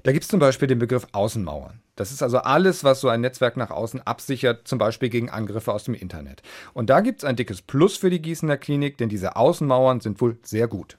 Da 0.03 0.11
gibt 0.11 0.23
es 0.23 0.29
zum 0.29 0.41
Beispiel 0.41 0.67
den 0.67 0.79
Begriff 0.79 1.07
Außenmauern. 1.13 1.79
Das 1.95 2.11
ist 2.11 2.21
also 2.21 2.39
alles, 2.39 2.83
was 2.83 2.99
so 2.99 3.07
ein 3.07 3.21
Netzwerk 3.21 3.55
nach 3.55 3.71
außen 3.71 4.01
absichert, 4.01 4.67
zum 4.67 4.77
Beispiel 4.77 5.09
gegen 5.09 5.29
Angriffe 5.29 5.71
aus 5.71 5.85
dem 5.85 5.93
Internet. 5.93 6.41
Und 6.73 6.89
da 6.89 6.99
gibt 6.99 7.19
es 7.19 7.25
ein 7.25 7.37
dickes 7.37 7.61
Plus 7.61 7.95
für 7.95 8.09
die 8.09 8.21
Gießener 8.21 8.57
Klinik, 8.57 8.97
denn 8.97 9.07
diese 9.07 9.37
Außenmauern 9.37 10.01
sind 10.01 10.19
wohl 10.19 10.37
sehr 10.43 10.67
gut. 10.67 10.97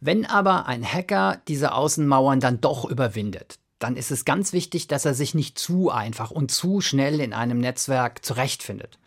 Wenn 0.00 0.24
aber 0.24 0.66
ein 0.66 0.84
Hacker 0.84 1.42
diese 1.48 1.72
Außenmauern 1.72 2.40
dann 2.40 2.60
doch 2.60 2.88
überwindet, 2.88 3.58
dann 3.78 3.96
ist 3.96 4.10
es 4.10 4.24
ganz 4.24 4.52
wichtig, 4.52 4.86
dass 4.86 5.04
er 5.04 5.14
sich 5.14 5.34
nicht 5.34 5.58
zu 5.58 5.90
einfach 5.90 6.30
und 6.30 6.50
zu 6.50 6.80
schnell 6.80 7.20
in 7.20 7.32
einem 7.32 7.58
Netzwerk 7.58 8.24
zurechtfindet. 8.24 8.98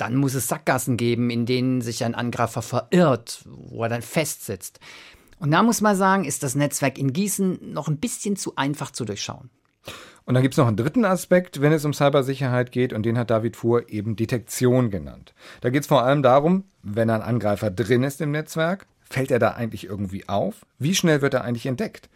Dann 0.00 0.16
muss 0.16 0.34
es 0.34 0.48
Sackgassen 0.48 0.96
geben, 0.96 1.28
in 1.28 1.44
denen 1.44 1.82
sich 1.82 2.04
ein 2.04 2.14
Angreifer 2.14 2.62
verirrt, 2.62 3.44
wo 3.44 3.82
er 3.82 3.90
dann 3.90 4.00
festsitzt. 4.00 4.80
Und 5.38 5.50
da 5.50 5.62
muss 5.62 5.82
man 5.82 5.94
sagen, 5.94 6.24
ist 6.24 6.42
das 6.42 6.54
Netzwerk 6.54 6.96
in 6.96 7.12
Gießen 7.12 7.72
noch 7.72 7.86
ein 7.86 7.98
bisschen 7.98 8.36
zu 8.36 8.56
einfach 8.56 8.90
zu 8.92 9.04
durchschauen. 9.04 9.50
Und 10.24 10.34
dann 10.34 10.42
gibt 10.42 10.54
es 10.54 10.58
noch 10.58 10.68
einen 10.68 10.76
dritten 10.76 11.04
Aspekt, 11.04 11.60
wenn 11.60 11.72
es 11.72 11.84
um 11.84 11.92
Cybersicherheit 11.92 12.72
geht, 12.72 12.94
und 12.94 13.04
den 13.04 13.18
hat 13.18 13.30
David 13.30 13.56
Fuhr 13.56 13.90
eben 13.90 14.16
Detektion 14.16 14.90
genannt. 14.90 15.34
Da 15.60 15.68
geht 15.68 15.82
es 15.82 15.88
vor 15.88 16.02
allem 16.02 16.22
darum, 16.22 16.64
wenn 16.82 17.10
ein 17.10 17.22
Angreifer 17.22 17.70
drin 17.70 18.02
ist 18.02 18.22
im 18.22 18.30
Netzwerk, 18.30 18.86
fällt 19.02 19.30
er 19.30 19.38
da 19.38 19.50
eigentlich 19.50 19.84
irgendwie 19.84 20.28
auf? 20.28 20.64
Wie 20.78 20.94
schnell 20.94 21.20
wird 21.20 21.34
er 21.34 21.44
eigentlich 21.44 21.66
entdeckt? 21.66 22.08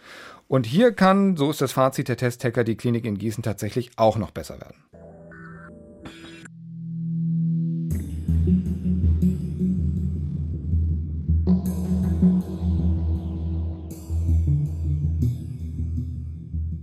Und 0.48 0.64
hier 0.64 0.92
kann, 0.92 1.36
so 1.36 1.50
ist 1.50 1.60
das 1.60 1.72
Fazit 1.72 2.08
der 2.08 2.16
Testhacker, 2.16 2.64
die 2.64 2.76
Klinik 2.76 3.04
in 3.04 3.18
Gießen 3.18 3.42
tatsächlich 3.42 3.90
auch 3.96 4.16
noch 4.16 4.30
besser 4.30 4.58
werden. 4.60 4.84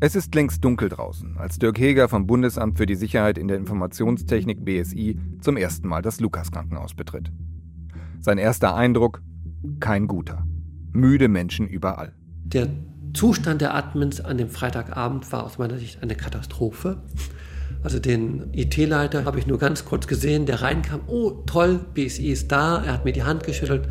Es 0.04 0.16
ist 0.16 0.34
längst 0.34 0.66
dunkel 0.66 0.90
draußen, 0.90 1.38
als 1.38 1.60
Dirk 1.60 1.78
Heger 1.78 2.10
vom 2.10 2.26
Bundesamt 2.26 2.80
für 2.80 2.88
die 2.88 2.96
Sicherheit 2.96 3.38
in 3.38 3.48
der 3.48 3.58
Informationstechnik 3.58 4.66
BSI 4.66 5.20
zum 5.42 5.58
ersten 5.58 5.88
Mal 5.88 6.02
das 6.02 6.20
Lukas-Krankenhaus 6.20 6.96
betritt. 6.96 7.32
Sein 8.20 8.40
erster 8.40 8.74
Eindruck? 8.74 9.22
Kein 9.80 10.08
guter. 10.08 10.44
Müde 10.92 11.28
Menschen 11.28 11.68
überall. 11.68 12.14
Der 12.46 12.70
Zustand 13.14 13.62
der 13.62 13.76
Admins 13.76 14.20
an 14.22 14.40
dem 14.40 14.50
Freitagabend 14.50 15.32
war 15.32 15.44
aus 15.44 15.60
meiner 15.60 15.78
Sicht 15.78 16.02
eine 16.02 16.16
Katastrophe. 16.16 17.04
Also 17.84 18.00
den 18.00 18.52
IT-Leiter 18.54 19.26
habe 19.26 19.38
ich 19.38 19.46
nur 19.46 19.60
ganz 19.60 19.86
kurz 19.86 20.08
gesehen, 20.08 20.48
der 20.48 20.64
reinkam, 20.64 21.02
oh 21.06 21.44
toll, 21.46 21.80
BSI 21.94 22.32
ist 22.32 22.52
da, 22.52 22.84
er 22.84 22.94
hat 22.94 23.06
mir 23.06 23.14
die 23.14 23.24
Hand 23.24 23.44
geschüttelt 23.44 23.88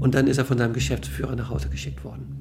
und 0.00 0.14
dann 0.14 0.26
ist 0.26 0.38
er 0.38 0.46
von 0.46 0.56
seinem 0.56 0.72
Geschäftsführer 0.72 1.36
nach 1.36 1.50
Hause 1.50 1.68
geschickt 1.68 2.02
worden. 2.02 2.40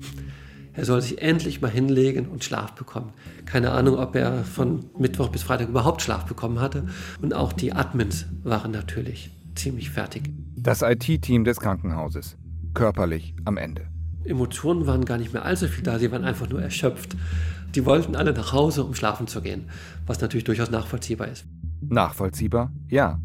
Er 0.73 0.85
soll 0.85 1.01
sich 1.01 1.21
endlich 1.21 1.61
mal 1.61 1.71
hinlegen 1.71 2.27
und 2.27 2.43
Schlaf 2.43 2.73
bekommen. 2.73 3.11
Keine 3.45 3.71
Ahnung, 3.71 3.97
ob 3.97 4.15
er 4.15 4.43
von 4.43 4.85
Mittwoch 4.97 5.29
bis 5.29 5.43
Freitag 5.43 5.69
überhaupt 5.69 6.01
Schlaf 6.01 6.25
bekommen 6.25 6.61
hatte. 6.61 6.87
Und 7.21 7.33
auch 7.33 7.53
die 7.53 7.73
Admins 7.73 8.27
waren 8.43 8.71
natürlich 8.71 9.31
ziemlich 9.55 9.89
fertig. 9.89 10.29
Das 10.55 10.81
IT-Team 10.81 11.43
des 11.43 11.59
Krankenhauses. 11.59 12.37
Körperlich 12.73 13.33
am 13.45 13.57
Ende. 13.57 13.87
Emotionen 14.23 14.85
waren 14.85 15.05
gar 15.05 15.17
nicht 15.17 15.33
mehr 15.33 15.43
allzu 15.43 15.67
viel 15.67 15.83
da, 15.83 15.97
sie 15.97 16.11
waren 16.11 16.23
einfach 16.23 16.49
nur 16.49 16.61
erschöpft. 16.61 17.15
Die 17.75 17.85
wollten 17.85 18.15
alle 18.15 18.33
nach 18.33 18.53
Hause, 18.53 18.83
um 18.83 18.93
schlafen 18.93 19.27
zu 19.27 19.41
gehen, 19.41 19.69
was 20.05 20.21
natürlich 20.21 20.43
durchaus 20.43 20.71
nachvollziehbar 20.71 21.27
ist. 21.27 21.45
Nachvollziehbar? 21.81 22.71
Ja. 22.89 23.19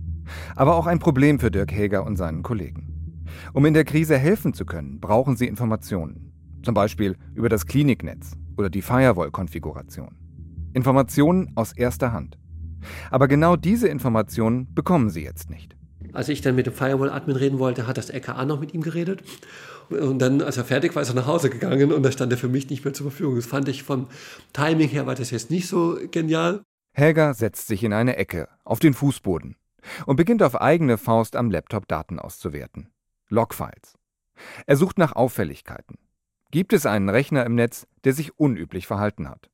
Aber 0.57 0.77
auch 0.77 0.87
ein 0.87 0.99
Problem 0.99 1.39
für 1.39 1.51
Dirk 1.51 1.73
Häger 1.73 2.05
und 2.05 2.17
seinen 2.17 2.43
Kollegen. 2.43 3.25
Um 3.53 3.67
in 3.67 3.75
der 3.75 3.85
Krise 3.85 4.17
helfen 4.17 4.55
zu 4.55 4.65
können, 4.65 5.01
brauchen 5.01 5.37
sie 5.37 5.47
Informationen. 5.47 6.24
Zum 6.65 6.75
Beispiel 6.75 7.17
über 7.35 7.49
das 7.49 7.67
Kliniknetz 7.67 8.33
oder 8.57 8.71
die 8.71 8.83
Firewall-Konfiguration. 8.83 10.17
Informationen 10.73 11.53
aus 11.57 11.73
erster 11.73 12.13
Hand. 12.13 12.39
Aber 13.11 13.29
genau 13.29 13.57
diese 13.57 13.89
Informationen 13.89 14.73
bekommen 14.75 15.11
sie 15.11 15.23
jetzt 15.23 15.51
nicht. 15.51 15.77
Als 16.13 16.29
ich 16.29 16.41
dann 16.41 16.55
mit 16.55 16.67
dem 16.67 16.73
Firewall-Admin 16.73 17.37
reden 17.37 17.59
wollte, 17.59 17.87
hat 17.87 17.99
das 17.99 18.11
LKA 18.11 18.45
noch 18.45 18.61
mit 18.61 18.73
ihm 18.73 18.83
geredet. 18.83 19.23
Und 19.91 20.19
dann, 20.21 20.41
als 20.41 20.57
er 20.57 20.65
fertig 20.65 20.95
war, 20.95 21.03
ist 21.03 21.11
er 21.11 21.15
nach 21.15 21.27
Hause 21.27 21.51
gegangen 21.51 21.93
und 21.93 22.03
da 22.03 22.13
stand 22.13 22.33
er 22.33 22.39
für 22.39 22.49
mich 22.49 22.71
nicht 22.71 22.85
mehr 22.85 22.95
zur 22.95 23.11
Verfügung. 23.11 23.37
Das 23.37 23.47
fand 23.47 23.69
ich 23.69 23.83
vom 23.83 24.09
Timing 24.53 24.89
her 24.89 25.07
war 25.07 25.15
das 25.15 25.31
jetzt 25.31 25.51
nicht 25.51 25.69
so 25.69 25.99
genial. 26.11 26.63
Helga 26.93 27.35
setzt 27.35 27.67
sich 27.67 27.83
in 27.83 27.93
eine 27.93 28.17
Ecke, 28.17 28.49
auf 28.65 28.79
den 28.79 28.95
Fußboden 28.95 29.57
und 30.07 30.17
beginnt 30.17 30.43
auf 30.43 30.61
eigene 30.61 30.97
Faust 30.97 31.37
am 31.37 31.51
Laptop 31.51 31.89
Daten 31.89 32.19
auszuwerten. 32.19 32.89
Logfiles. 33.29 33.99
Er 34.67 34.77
sucht 34.77 34.99
nach 34.99 35.13
Auffälligkeiten. 35.13 35.99
Gibt 36.55 36.73
es 36.73 36.87
einen 36.87 37.09
Rechner 37.09 37.45
im 37.47 37.57
Netz, 37.57 37.85
der 38.05 38.13
sich 38.13 38.39
unüblich 38.39 38.87
verhalten 38.87 39.29
hat? 39.29 39.51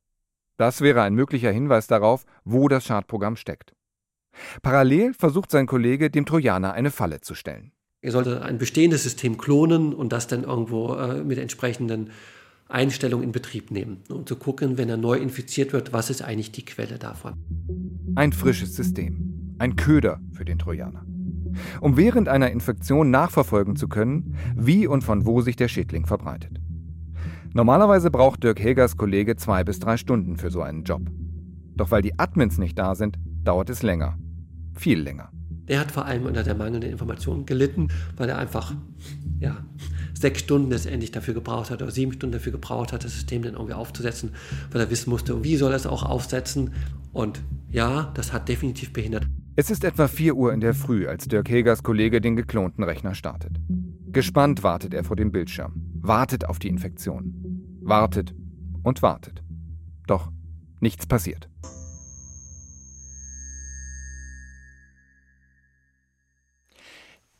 Das 0.59 0.83
wäre 0.83 1.01
ein 1.01 1.15
möglicher 1.15 1.51
Hinweis 1.51 1.87
darauf, 1.87 2.27
wo 2.45 2.69
das 2.69 2.85
Schadprogramm 2.85 3.37
steckt. 3.37 3.73
Parallel 4.61 5.15
versucht 5.15 5.51
sein 5.51 5.65
Kollege, 5.65 6.11
dem 6.11 6.27
Trojaner 6.27 6.75
eine 6.75 6.91
Falle 6.91 7.23
zu 7.23 7.35
stellen. 7.35 7.73
Er 8.03 8.13
sollte 8.13 8.43
ein 8.43 8.59
bestehendes 8.59 9.03
System 9.03 9.39
klonen 9.39 9.95
und 9.95 10.13
das 10.13 10.27
dann 10.27 10.45
irgendwo 10.45 10.95
äh, 10.95 11.25
mit 11.25 11.39
entsprechenden 11.39 12.11
Einstellungen 12.69 13.25
in 13.25 13.33
Betrieb 13.33 13.71
nehmen, 13.71 14.03
um 14.11 14.27
zu 14.27 14.37
gucken, 14.37 14.77
wenn 14.77 14.91
er 14.91 14.99
neu 14.99 15.17
infiziert 15.17 15.73
wird, 15.73 15.95
was 15.95 16.11
ist 16.11 16.21
eigentlich 16.21 16.53
die 16.53 16.67
Quelle 16.67 16.99
davon. 16.99 17.33
Ein 18.15 18.35
frisches 18.35 18.77
System, 18.77 19.57
ein 19.59 19.77
Köder 19.77 20.21
für 20.35 20.45
den 20.45 20.59
Trojaner. 20.59 21.07
Um 21.81 21.97
während 21.97 22.29
einer 22.29 22.51
Infektion 22.51 23.11
nachverfolgen 23.11 23.77
zu 23.77 23.89
können, 23.89 24.37
wie 24.55 24.87
und 24.87 25.03
von 25.03 25.25
wo 25.25 25.41
sich 25.41 25.57
der 25.57 25.69
Schädling 25.69 26.05
verbreitet. 26.05 26.61
Normalerweise 27.53 28.13
braucht 28.13 28.45
Dirk 28.45 28.61
Hegers 28.61 28.97
Kollege 28.97 29.35
zwei 29.35 29.65
bis 29.65 29.81
drei 29.81 29.97
Stunden 29.97 30.37
für 30.37 30.51
so 30.51 30.63
einen 30.63 30.85
Job. 30.85 31.03
Doch 31.75 31.91
weil 31.91 32.03
die 32.03 32.17
Admins 32.17 32.59
nicht 32.59 32.79
da 32.79 32.95
sind, 32.95 33.19
dauert 33.43 33.71
es 33.71 33.83
länger. 33.83 34.17
Viel 34.75 35.01
länger. 35.01 35.31
Der 35.67 35.81
hat 35.81 35.91
vor 35.91 36.05
allem 36.05 36.27
unter 36.27 36.45
der 36.45 36.55
mangelnden 36.55 36.91
Information 36.91 37.47
gelitten, 37.47 37.89
weil 38.17 38.29
er 38.29 38.39
einfach 38.39 38.75
ja, 39.41 39.65
sechs 40.15 40.41
Stunden 40.41 40.71
letztendlich 40.71 41.11
dafür 41.11 41.35
gebraucht 41.35 41.71
hat 41.71 41.83
oder 41.83 41.91
sieben 41.91 42.13
Stunden 42.13 42.35
dafür 42.35 42.53
gebraucht 42.53 42.93
hat, 42.93 43.05
das 43.05 43.15
System 43.15 43.43
dann 43.43 43.55
irgendwie 43.55 43.75
aufzusetzen, 43.75 44.31
weil 44.71 44.83
er 44.83 44.91
wissen 44.91 45.11
musste, 45.11 45.43
wie 45.43 45.57
soll 45.57 45.73
er 45.73 45.77
es 45.77 45.87
auch 45.87 46.05
aufsetzen. 46.05 46.71
Und 47.13 47.43
ja, 47.71 48.13
das 48.15 48.33
hat 48.33 48.49
definitiv 48.49 48.93
behindert. 48.93 49.27
Es 49.57 49.71
ist 49.71 49.85
etwa 49.85 50.07
4 50.07 50.37
Uhr 50.37 50.53
in 50.53 50.61
der 50.61 50.75
Früh, 50.75 51.09
als 51.09 51.27
Dirk 51.27 51.51
Hegers 51.51 51.83
Kollege 51.83 52.21
den 52.21 52.37
geklonten 52.37 52.85
Rechner 52.85 53.15
startet. 53.15 53.59
Gespannt 54.13 54.63
wartet 54.63 54.95
er 54.95 55.05
vor 55.05 55.17
dem 55.17 55.33
Bildschirm, 55.33 55.90
wartet 56.03 56.47
auf 56.47 56.59
die 56.59 56.69
Infektion, 56.69 57.79
wartet 57.83 58.35
und 58.83 59.03
wartet. 59.03 59.43
Doch 60.07 60.33
nichts 60.81 61.07
passiert. 61.07 61.49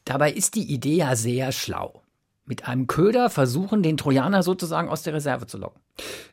Dabei 0.05 0.33
ist 0.33 0.57
die 0.57 0.73
Idee 0.73 0.97
ja 0.97 1.17
sehr 1.17 1.53
schlau. 1.53 2.03
Mit 2.51 2.67
einem 2.67 2.89
Köder 2.89 3.31
versuchen, 3.31 3.83
den 3.83 3.97
Trojaner 3.97 4.43
sozusagen 4.43 4.89
aus 4.89 5.05
der 5.05 5.15
Reserve 5.15 5.47
zu 5.47 5.57
locken. 5.57 5.81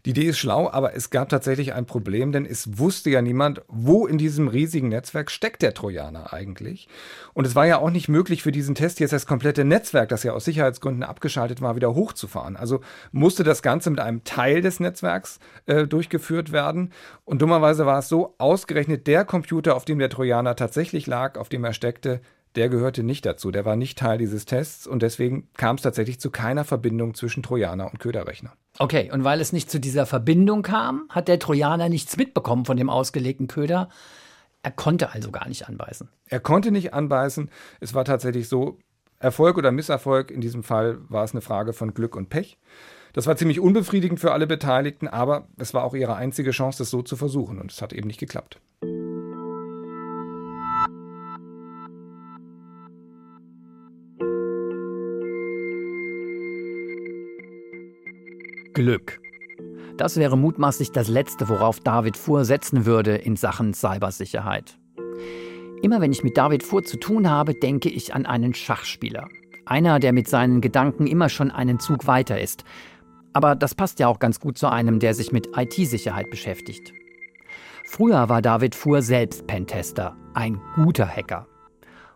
Die 0.06 0.10
Idee 0.10 0.26
ist 0.26 0.40
schlau, 0.40 0.70
aber 0.70 0.96
es 0.96 1.12
gab 1.12 1.30
tatsächlich 1.30 1.74
ein 1.74 1.86
Problem, 1.86 2.32
denn 2.32 2.46
es 2.46 2.80
wusste 2.80 3.12
ja 3.12 3.22
niemand, 3.22 3.62
wo 3.68 4.08
in 4.08 4.18
diesem 4.18 4.48
riesigen 4.48 4.88
Netzwerk 4.88 5.30
steckt 5.30 5.62
der 5.62 5.76
Trojaner 5.76 6.34
eigentlich. 6.34 6.88
Und 7.36 7.46
es 7.46 7.54
war 7.54 7.68
ja 7.68 7.78
auch 7.78 7.92
nicht 7.92 8.10
möglich 8.10 8.42
für 8.42 8.52
diesen 8.52 8.74
Test 8.74 9.00
jetzt 9.00 9.14
das 9.14 9.28
komplette 9.28 9.64
Netzwerk, 9.64 10.10
das 10.10 10.24
ja 10.24 10.34
aus 10.34 10.46
Sicherheitsgründen 10.46 11.04
abgeschaltet 11.04 11.62
war, 11.62 11.76
wieder 11.76 11.94
hochzufahren. 11.94 12.58
Also 12.58 12.82
musste 13.12 13.44
das 13.44 13.62
Ganze 13.62 13.92
mit 13.92 14.00
einem 14.00 14.24
Teil 14.24 14.62
des 14.62 14.80
Netzwerks 14.80 15.40
äh, 15.68 15.86
durchgeführt 15.86 16.52
werden. 16.52 16.94
Und 17.26 17.44
dummerweise 17.44 17.86
war 17.86 18.00
es 18.00 18.10
so, 18.10 18.34
ausgerechnet 18.40 19.06
der 19.06 19.24
Computer, 19.24 19.76
auf 19.76 19.86
dem 19.86 20.00
der 20.00 20.10
Trojaner 20.10 20.56
tatsächlich 20.56 21.06
lag, 21.06 21.38
auf 21.38 21.50
dem 21.50 21.64
er 21.64 21.74
steckte, 21.74 22.22
der 22.56 22.70
gehörte 22.70 23.04
nicht 23.04 23.26
dazu. 23.26 23.52
Der 23.52 23.66
war 23.66 23.76
nicht 23.76 23.98
Teil 23.98 24.18
dieses 24.18 24.46
Tests 24.46 24.88
und 24.88 25.02
deswegen 25.02 25.50
kam 25.56 25.76
es 25.76 25.84
tatsächlich 25.84 26.20
zu 26.20 26.32
keiner 26.32 26.64
Verbindung 26.66 27.14
zwischen 27.14 27.44
Trojaner 27.44 27.92
und 27.92 28.00
Köderrechner. 28.00 28.54
Okay, 28.80 29.12
und 29.12 29.24
weil 29.24 29.42
es 29.42 29.54
nicht 29.54 29.70
zu 29.70 29.80
dieser 29.80 30.06
Verbindung 30.06 30.62
kam, 30.62 31.08
hat 31.10 31.28
der 31.28 31.40
Trojaner 31.40 31.90
nichts 31.90 32.18
mitbekommen 32.18 32.66
von 32.66 32.78
dem 32.78 32.90
ausgelegten 32.90 33.48
Köder. 33.48 33.90
Er 34.64 34.72
konnte 34.72 35.12
also 35.12 35.32
gar 35.32 35.48
nicht 35.48 35.68
anbeißen. 35.68 36.10
Er 36.26 36.40
konnte 36.40 36.72
nicht 36.72 36.94
anbeißen. 36.94 37.50
Es 37.80 37.94
war 37.94 38.06
tatsächlich 38.06 38.48
so, 38.48 38.80
Erfolg 39.20 39.58
oder 39.58 39.72
Misserfolg, 39.72 40.30
in 40.30 40.42
diesem 40.42 40.64
Fall 40.64 41.00
war 41.10 41.24
es 41.24 41.32
eine 41.32 41.42
Frage 41.42 41.74
von 41.74 41.94
Glück 41.94 42.16
und 42.16 42.30
Pech. 42.30 42.60
Das 43.14 43.26
war 43.26 43.36
ziemlich 43.36 43.60
unbefriedigend 43.60 44.20
für 44.20 44.32
alle 44.32 44.46
Beteiligten, 44.46 45.08
aber 45.08 45.48
es 45.58 45.74
war 45.74 45.84
auch 45.84 45.96
ihre 45.96 46.16
einzige 46.16 46.52
Chance, 46.52 46.80
das 46.80 46.92
so 46.92 47.02
zu 47.02 47.16
versuchen 47.16 47.60
und 47.60 47.72
es 47.72 47.82
hat 47.82 47.94
eben 47.94 48.08
nicht 48.08 48.20
geklappt. 48.20 48.60
Glück. 58.78 59.20
Das 59.98 60.18
wäre 60.18 60.38
mutmaßlich 60.38 60.92
das 60.92 61.08
Letzte, 61.08 61.50
worauf 61.50 61.80
David 61.80 62.16
Fuhr 62.16 62.46
setzen 62.46 62.86
würde 62.86 63.16
in 63.16 63.36
Sachen 63.36 63.74
Cybersicherheit. 63.74 64.78
Immer 65.82 66.00
wenn 66.00 66.12
ich 66.12 66.24
mit 66.24 66.38
David 66.38 66.62
Fuhr 66.62 66.84
zu 66.84 67.00
tun 67.00 67.28
habe, 67.28 67.56
denke 67.56 67.90
ich 67.90 68.14
an 68.14 68.28
einen 68.28 68.54
Schachspieler. 68.54 69.30
Einer, 69.66 70.00
der 70.00 70.14
mit 70.14 70.28
seinen 70.28 70.62
Gedanken 70.62 71.08
immer 71.08 71.28
schon 71.28 71.50
einen 71.50 71.80
Zug 71.80 72.06
weiter 72.06 72.40
ist. 72.40 72.66
Aber 73.34 73.56
das 73.56 73.74
passt 73.74 74.00
ja 74.00 74.10
auch 74.10 74.20
ganz 74.20 74.40
gut 74.40 74.60
zu 74.60 74.72
einem, 74.72 75.00
der 75.00 75.16
sich 75.16 75.32
mit 75.32 75.58
IT-Sicherheit 75.58 76.30
beschäftigt. 76.30 76.94
Früher 77.84 78.30
war 78.30 78.44
David 78.44 78.76
Fuhr 78.76 79.02
selbst 79.02 79.48
Pentester, 79.48 80.16
ein 80.36 80.62
guter 80.76 81.08
Hacker. 81.08 81.48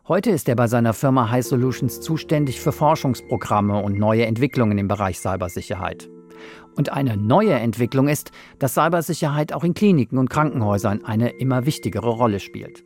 Heute 0.07 0.29
ist 0.29 0.47
er 0.47 0.55
bei 0.55 0.67
seiner 0.67 0.93
Firma 0.93 1.31
High 1.31 1.43
Solutions 1.43 2.01
zuständig 2.01 2.61
für 2.61 2.71
Forschungsprogramme 2.71 3.81
und 3.81 3.97
neue 3.97 4.27
Entwicklungen 4.27 4.77
im 4.77 4.87
Bereich 4.87 5.17
Cybersicherheit. 5.17 6.07
Und 6.75 6.91
eine 6.91 7.17
neue 7.17 7.53
Entwicklung 7.53 8.07
ist, 8.07 8.31
dass 8.59 8.75
Cybersicherheit 8.75 9.53
auch 9.53 9.63
in 9.63 9.73
Kliniken 9.73 10.17
und 10.17 10.29
Krankenhäusern 10.29 11.03
eine 11.03 11.29
immer 11.29 11.65
wichtigere 11.65 12.09
Rolle 12.09 12.39
spielt. 12.39 12.83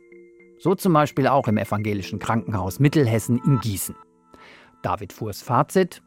So 0.58 0.74
zum 0.74 0.92
Beispiel 0.92 1.26
auch 1.26 1.48
im 1.48 1.58
evangelischen 1.58 2.18
Krankenhaus 2.18 2.80
Mittelhessen 2.80 3.40
in 3.44 3.60
Gießen. 3.60 3.94
David 4.82 5.12
Fuhrs 5.12 5.42
Fazit: 5.42 6.02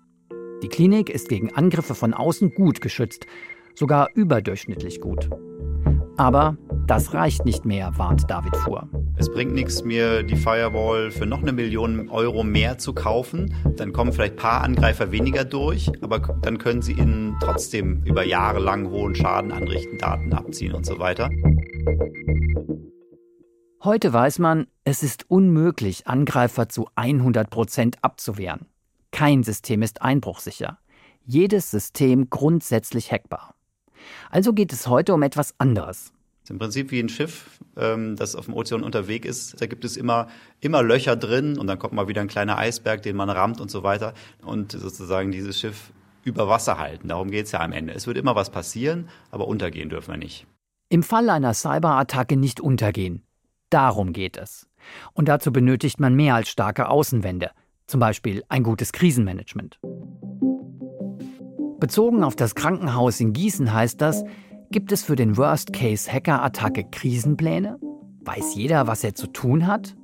Die 0.63 0.67
Klinik 0.67 1.09
ist 1.09 1.29
gegen 1.29 1.53
Angriffe 1.53 1.95
von 1.95 2.13
außen 2.13 2.53
gut 2.53 2.81
geschützt, 2.81 3.25
sogar 3.75 4.09
überdurchschnittlich 4.15 5.01
gut. 5.01 5.29
Aber 6.17 6.57
das 6.89 7.13
reicht 7.13 7.45
nicht 7.45 7.65
mehr, 7.65 7.95
warnt 7.97 8.31
David 8.31 8.55
Fuhr. 8.55 8.89
Es 9.15 9.31
bringt 9.31 9.53
nichts, 9.53 9.83
mir 9.83 10.23
die 10.23 10.35
Firewall 10.35 11.11
für 11.11 11.27
noch 11.27 11.41
eine 11.43 11.51
Million 11.51 12.09
Euro 12.09 12.43
mehr 12.43 12.79
zu 12.79 12.93
kaufen. 12.93 13.53
Dann 13.75 13.93
kommen 13.93 14.11
vielleicht 14.11 14.33
ein 14.33 14.39
paar 14.39 14.63
Angreifer 14.63 15.11
weniger 15.11 15.45
durch, 15.45 15.91
aber 16.01 16.17
dann 16.41 16.57
können 16.57 16.81
sie 16.81 16.93
ihnen 16.93 17.37
trotzdem 17.41 18.01
über 18.05 18.25
Jahre 18.25 18.59
lang 18.59 18.89
hohen 18.89 19.13
Schaden 19.13 19.51
anrichten, 19.51 19.99
Daten 19.99 20.33
abziehen 20.33 20.73
und 20.73 20.83
so 20.83 20.97
weiter. 20.97 21.29
Heute 23.83 24.11
weiß 24.11 24.39
man, 24.39 24.65
es 24.83 25.03
ist 25.03 25.29
unmöglich, 25.29 26.07
Angreifer 26.07 26.69
zu 26.69 26.87
100 26.95 27.51
Prozent 27.51 27.97
abzuwehren. 28.01 28.65
Kein 29.11 29.43
System 29.43 29.83
ist 29.83 30.01
einbruchsicher. 30.01 30.79
Jedes 31.23 31.69
System 31.69 32.31
grundsätzlich 32.31 33.11
hackbar. 33.11 33.53
Also 34.31 34.53
geht 34.53 34.73
es 34.73 34.87
heute 34.87 35.13
um 35.13 35.21
etwas 35.21 35.53
anderes. 35.59 36.13
Im 36.49 36.59
Prinzip 36.59 36.91
wie 36.91 36.99
ein 36.99 37.09
Schiff, 37.09 37.59
ähm, 37.77 38.15
das 38.15 38.35
auf 38.35 38.45
dem 38.45 38.53
Ozean 38.53 38.83
unterwegs 38.83 39.27
ist. 39.27 39.61
Da 39.61 39.67
gibt 39.67 39.85
es 39.85 39.97
immer, 39.97 40.27
immer 40.61 40.81
Löcher 40.83 41.15
drin 41.15 41.57
und 41.57 41.67
dann 41.67 41.79
kommt 41.79 41.93
mal 41.93 42.07
wieder 42.07 42.21
ein 42.21 42.27
kleiner 42.27 42.57
Eisberg, 42.57 43.01
den 43.01 43.15
man 43.15 43.29
rammt 43.29 43.61
und 43.61 43.69
so 43.69 43.83
weiter. 43.83 44.13
Und 44.41 44.71
sozusagen 44.71 45.31
dieses 45.31 45.59
Schiff 45.59 45.91
über 46.23 46.47
Wasser 46.47 46.77
halten. 46.77 47.07
Darum 47.07 47.31
geht 47.31 47.45
es 47.45 47.51
ja 47.51 47.59
am 47.61 47.71
Ende. 47.71 47.93
Es 47.93 48.07
wird 48.07 48.17
immer 48.17 48.35
was 48.35 48.49
passieren, 48.49 49.09
aber 49.31 49.47
untergehen 49.47 49.89
dürfen 49.89 50.13
wir 50.13 50.17
nicht. 50.17 50.45
Im 50.89 51.03
Fall 51.03 51.29
einer 51.29 51.53
Cyberattacke 51.53 52.35
nicht 52.35 52.59
untergehen. 52.59 53.23
Darum 53.69 54.13
geht 54.13 54.37
es. 54.37 54.67
Und 55.13 55.27
dazu 55.27 55.51
benötigt 55.51 55.99
man 55.99 56.15
mehr 56.15 56.35
als 56.35 56.49
starke 56.49 56.89
Außenwände, 56.89 57.51
zum 57.85 57.99
Beispiel 57.99 58.43
ein 58.49 58.63
gutes 58.63 58.91
Krisenmanagement. 58.91 59.79
Bezogen 61.79 62.23
auf 62.23 62.35
das 62.35 62.55
Krankenhaus 62.55 63.19
in 63.19 63.33
Gießen 63.33 63.71
heißt 63.71 64.01
das, 64.01 64.23
gibt 64.71 64.91
es 64.91 65.03
für 65.03 65.15
den 65.15 65.35
Worst-Case-Hacker-Attacke 65.35 66.85
Krisenpläne? 66.91 67.79
Weiß 68.21 68.55
jeder, 68.55 68.87
was 68.87 69.03
er 69.03 69.15
zu 69.15 69.27
tun 69.27 69.65
hat? 69.65 69.95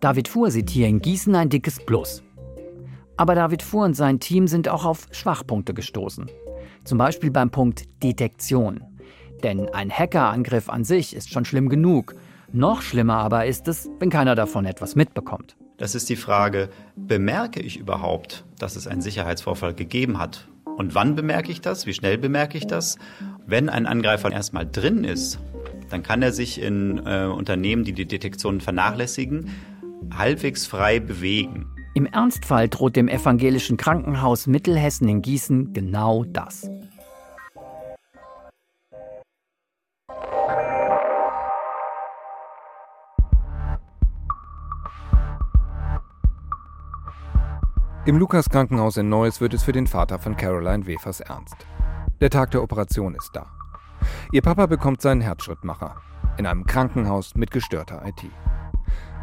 David 0.00 0.28
Fuhr 0.28 0.50
sieht 0.50 0.70
hier 0.70 0.86
in 0.86 1.00
Gießen 1.00 1.34
ein 1.34 1.48
dickes 1.48 1.84
Plus. 1.84 2.22
Aber 3.16 3.34
David 3.34 3.62
Fuhr 3.62 3.84
und 3.84 3.94
sein 3.94 4.20
Team 4.20 4.46
sind 4.46 4.68
auch 4.68 4.84
auf 4.84 5.08
Schwachpunkte 5.10 5.74
gestoßen. 5.74 6.30
Zum 6.84 6.98
Beispiel 6.98 7.30
beim 7.30 7.50
Punkt 7.50 8.02
Detektion. 8.02 8.82
Denn 9.42 9.68
ein 9.70 9.90
Hackerangriff 9.90 10.68
an 10.68 10.84
sich 10.84 11.14
ist 11.16 11.30
schon 11.30 11.44
schlimm 11.44 11.68
genug. 11.68 12.14
Noch 12.52 12.82
schlimmer 12.82 13.16
aber 13.16 13.46
ist 13.46 13.68
es, 13.68 13.88
wenn 13.98 14.10
keiner 14.10 14.34
davon 14.34 14.66
etwas 14.66 14.96
mitbekommt. 14.96 15.56
Das 15.78 15.94
ist 15.94 16.10
die 16.10 16.16
Frage, 16.16 16.68
bemerke 16.96 17.60
ich 17.60 17.78
überhaupt, 17.78 18.44
dass 18.58 18.76
es 18.76 18.86
einen 18.86 19.00
Sicherheitsvorfall 19.00 19.72
gegeben 19.72 20.18
hat? 20.18 20.48
Und 20.80 20.94
wann 20.94 21.14
bemerke 21.14 21.52
ich 21.52 21.60
das? 21.60 21.84
Wie 21.84 21.92
schnell 21.92 22.16
bemerke 22.16 22.56
ich 22.56 22.66
das? 22.66 22.96
Wenn 23.46 23.68
ein 23.68 23.86
Angreifer 23.86 24.30
erstmal 24.30 24.66
drin 24.66 25.04
ist, 25.04 25.38
dann 25.88 26.02
kann 26.02 26.22
er 26.22 26.32
sich 26.32 26.60
in 26.60 26.98
äh, 27.04 27.24
Unternehmen, 27.26 27.84
die 27.84 27.92
die 27.92 28.06
Detektion 28.06 28.60
vernachlässigen, 28.60 29.50
halbwegs 30.16 30.66
frei 30.66 31.00
bewegen. 31.00 31.66
Im 31.94 32.06
Ernstfall 32.06 32.68
droht 32.68 32.94
dem 32.94 33.08
evangelischen 33.08 33.76
Krankenhaus 33.76 34.46
Mittelhessen 34.46 35.08
in 35.08 35.22
Gießen 35.22 35.72
genau 35.72 36.24
das. 36.24 36.70
Im 48.06 48.16
Lukas-Krankenhaus 48.16 48.96
in 48.96 49.08
Neuss 49.08 49.40
wird 49.40 49.52
es 49.52 49.62
für 49.62 49.72
den 49.72 49.86
Vater 49.86 50.18
von 50.18 50.36
Caroline 50.36 50.86
Wefers 50.86 51.20
ernst. 51.20 51.56
Der 52.20 52.28
Tag 52.28 52.50
der 52.50 52.62
Operation 52.62 53.14
ist 53.14 53.30
da. 53.32 53.46
Ihr 54.30 54.42
Papa 54.42 54.66
bekommt 54.66 55.00
seinen 55.00 55.22
Herzschrittmacher 55.22 55.96
in 56.36 56.46
einem 56.46 56.66
Krankenhaus 56.66 57.34
mit 57.34 57.50
gestörter 57.50 58.02
IT. 58.04 58.30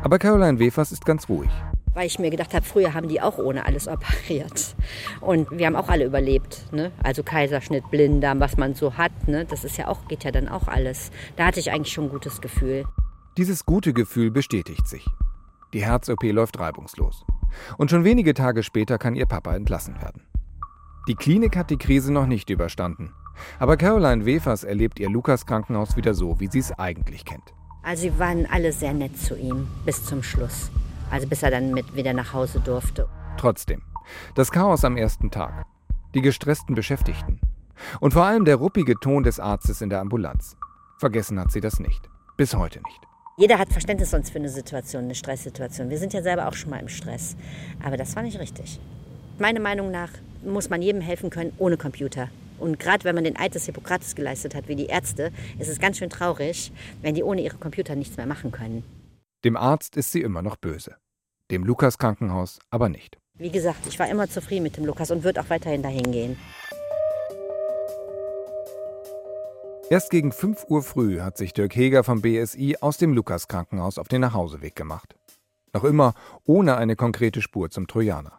Aber 0.03 0.17
Caroline 0.17 0.57
Wefers 0.57 0.91
ist 0.91 1.05
ganz 1.05 1.29
ruhig. 1.29 1.49
Weil 1.93 2.07
ich 2.07 2.17
mir 2.17 2.31
gedacht 2.31 2.55
habe, 2.55 2.65
früher 2.65 2.95
haben 2.95 3.07
die 3.07 3.21
auch 3.21 3.37
ohne 3.37 3.67
alles 3.67 3.87
operiert. 3.87 4.75
Und 5.21 5.51
wir 5.51 5.67
haben 5.67 5.75
auch 5.75 5.89
alle 5.89 6.05
überlebt. 6.05 6.73
Ne? 6.73 6.91
Also 7.03 7.21
Kaiserschnitt, 7.21 7.89
Blinddarm, 7.91 8.39
was 8.39 8.57
man 8.57 8.73
so 8.73 8.97
hat. 8.97 9.27
Ne? 9.27 9.45
Das 9.45 9.63
ist 9.63 9.77
ja 9.77 9.87
auch, 9.89 10.07
geht 10.07 10.23
ja 10.23 10.31
dann 10.31 10.47
auch 10.47 10.67
alles. 10.67 11.11
Da 11.35 11.45
hatte 11.45 11.59
ich 11.59 11.71
eigentlich 11.71 11.93
schon 11.93 12.05
ein 12.05 12.11
gutes 12.11 12.41
Gefühl. 12.41 12.85
Dieses 13.37 13.65
gute 13.65 13.93
Gefühl 13.93 14.31
bestätigt 14.31 14.87
sich. 14.87 15.05
Die 15.73 15.85
Herz-OP 15.85 16.23
läuft 16.23 16.59
reibungslos. 16.59 17.25
Und 17.77 17.91
schon 17.91 18.03
wenige 18.03 18.33
Tage 18.33 18.63
später 18.63 18.97
kann 18.97 19.15
ihr 19.15 19.27
Papa 19.27 19.55
entlassen 19.55 20.01
werden. 20.01 20.26
Die 21.07 21.15
Klinik 21.15 21.55
hat 21.55 21.69
die 21.69 21.77
Krise 21.77 22.11
noch 22.11 22.25
nicht 22.25 22.49
überstanden. 22.49 23.13
Aber 23.59 23.77
Caroline 23.77 24.25
Wefers 24.25 24.65
erlebt 24.65 24.99
ihr 24.99 25.09
Lukas-Krankenhaus 25.09 25.95
wieder 25.95 26.13
so, 26.13 26.39
wie 26.41 26.47
sie 26.47 26.59
es 26.59 26.77
eigentlich 26.77 27.23
kennt. 27.23 27.53
Also 27.81 28.03
sie 28.03 28.19
waren 28.19 28.45
alle 28.51 28.73
sehr 28.73 28.93
nett 28.93 29.17
zu 29.17 29.37
ihm 29.37 29.67
bis 29.85 30.03
zum 30.03 30.21
Schluss. 30.21 30.69
Also 31.09 31.25
bis 31.27 31.43
er 31.43 31.51
dann 31.51 31.73
mit 31.73 31.95
wieder 31.95 32.11
nach 32.11 32.33
Hause 32.33 32.59
durfte. 32.59 33.07
Trotzdem, 33.37 33.81
das 34.35 34.51
Chaos 34.51 34.83
am 34.83 34.97
ersten 34.97 35.31
Tag, 35.31 35.65
die 36.13 36.21
gestressten 36.21 36.75
Beschäftigten 36.75 37.39
und 38.01 38.11
vor 38.11 38.25
allem 38.25 38.43
der 38.43 38.57
ruppige 38.57 38.95
Ton 38.99 39.23
des 39.23 39.39
Arztes 39.39 39.81
in 39.81 39.89
der 39.89 40.01
Ambulanz. 40.01 40.57
Vergessen 40.97 41.39
hat 41.39 41.53
sie 41.53 41.61
das 41.61 41.79
nicht. 41.79 42.09
Bis 42.35 42.53
heute 42.53 42.81
nicht. 42.81 43.01
Jeder 43.37 43.59
hat 43.59 43.71
Verständnis 43.71 44.11
sonst 44.11 44.31
für 44.31 44.39
eine 44.39 44.49
Situation, 44.49 45.05
eine 45.05 45.15
Stresssituation. 45.15 45.89
Wir 45.89 45.99
sind 45.99 46.11
ja 46.11 46.21
selber 46.21 46.47
auch 46.47 46.53
schon 46.53 46.71
mal 46.71 46.79
im 46.79 46.89
Stress. 46.89 47.37
Aber 47.83 47.95
das 47.95 48.15
war 48.15 48.23
nicht 48.23 48.39
richtig. 48.39 48.79
Meiner 49.37 49.59
Meinung 49.59 49.91
nach 49.91 50.09
muss 50.51 50.69
man 50.69 50.81
jedem 50.81 51.01
helfen 51.01 51.29
können 51.29 51.53
ohne 51.57 51.77
Computer. 51.77 52.29
Und 52.59 52.79
gerade 52.79 53.03
wenn 53.03 53.15
man 53.15 53.23
den 53.23 53.37
Eid 53.37 53.55
des 53.55 53.65
Hippokrates 53.65 54.15
geleistet 54.15 54.55
hat, 54.55 54.67
wie 54.67 54.75
die 54.75 54.87
Ärzte, 54.87 55.31
ist 55.59 55.69
es 55.69 55.79
ganz 55.79 55.97
schön 55.97 56.09
traurig, 56.09 56.71
wenn 57.01 57.15
die 57.15 57.23
ohne 57.23 57.41
ihre 57.41 57.57
Computer 57.57 57.95
nichts 57.95 58.17
mehr 58.17 58.25
machen 58.25 58.51
können. 58.51 58.83
Dem 59.43 59.55
Arzt 59.55 59.95
ist 59.95 60.11
sie 60.11 60.21
immer 60.21 60.41
noch 60.41 60.55
böse. 60.55 60.95
Dem 61.51 61.63
Lukas 61.63 61.97
Krankenhaus 61.97 62.59
aber 62.69 62.89
nicht. 62.89 63.17
Wie 63.35 63.51
gesagt, 63.51 63.85
ich 63.87 63.99
war 63.99 64.09
immer 64.09 64.27
zufrieden 64.27 64.63
mit 64.63 64.77
dem 64.77 64.85
Lukas 64.85 65.11
und 65.11 65.23
würde 65.23 65.41
auch 65.41 65.49
weiterhin 65.49 65.83
dahin 65.83 66.11
gehen. 66.11 66.37
Erst 69.89 70.09
gegen 70.09 70.33
5 70.33 70.65
Uhr 70.67 70.83
früh 70.83 71.21
hat 71.21 71.37
sich 71.37 71.53
Dirk 71.53 71.75
Heger 71.75 72.03
vom 72.03 72.21
BSI 72.21 72.77
aus 72.81 72.97
dem 72.97 73.13
Lukas-Krankenhaus 73.13 73.97
auf 73.99 74.09
den 74.09 74.19
Nachhauseweg 74.19 74.75
gemacht. 74.75 75.15
Noch 75.71 75.85
immer 75.85 76.13
ohne 76.43 76.75
eine 76.75 76.95
konkrete 76.97 77.41
Spur 77.41 77.69
zum 77.69 77.87
Trojaner. 77.87 78.37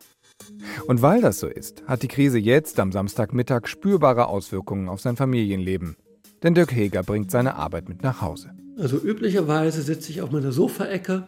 Und 0.87 1.03
weil 1.03 1.21
das 1.21 1.41
so 1.41 1.49
ist, 1.49 1.83
hat 1.87 2.03
die 2.03 2.09
Krise 2.09 2.39
jetzt 2.39 2.81
am 2.81 2.93
Samstagmittag 2.93 3.67
spürbare 3.67 4.27
Auswirkungen 4.27 4.89
auf 4.89 5.01
sein 5.01 5.17
Familienleben. 5.17 5.97
Denn 6.43 6.55
Dirk 6.55 6.75
Heger 6.75 7.03
bringt 7.03 7.31
seine 7.31 7.57
Arbeit 7.57 7.89
mit 7.89 8.03
nach 8.03 8.23
Hause. 8.23 8.51
Also 8.79 8.97
üblicherweise 8.97 9.83
sitze 9.83 10.11
ich 10.11 10.23
auf 10.23 10.31
meiner 10.31 10.53
Sofaecke, 10.53 11.25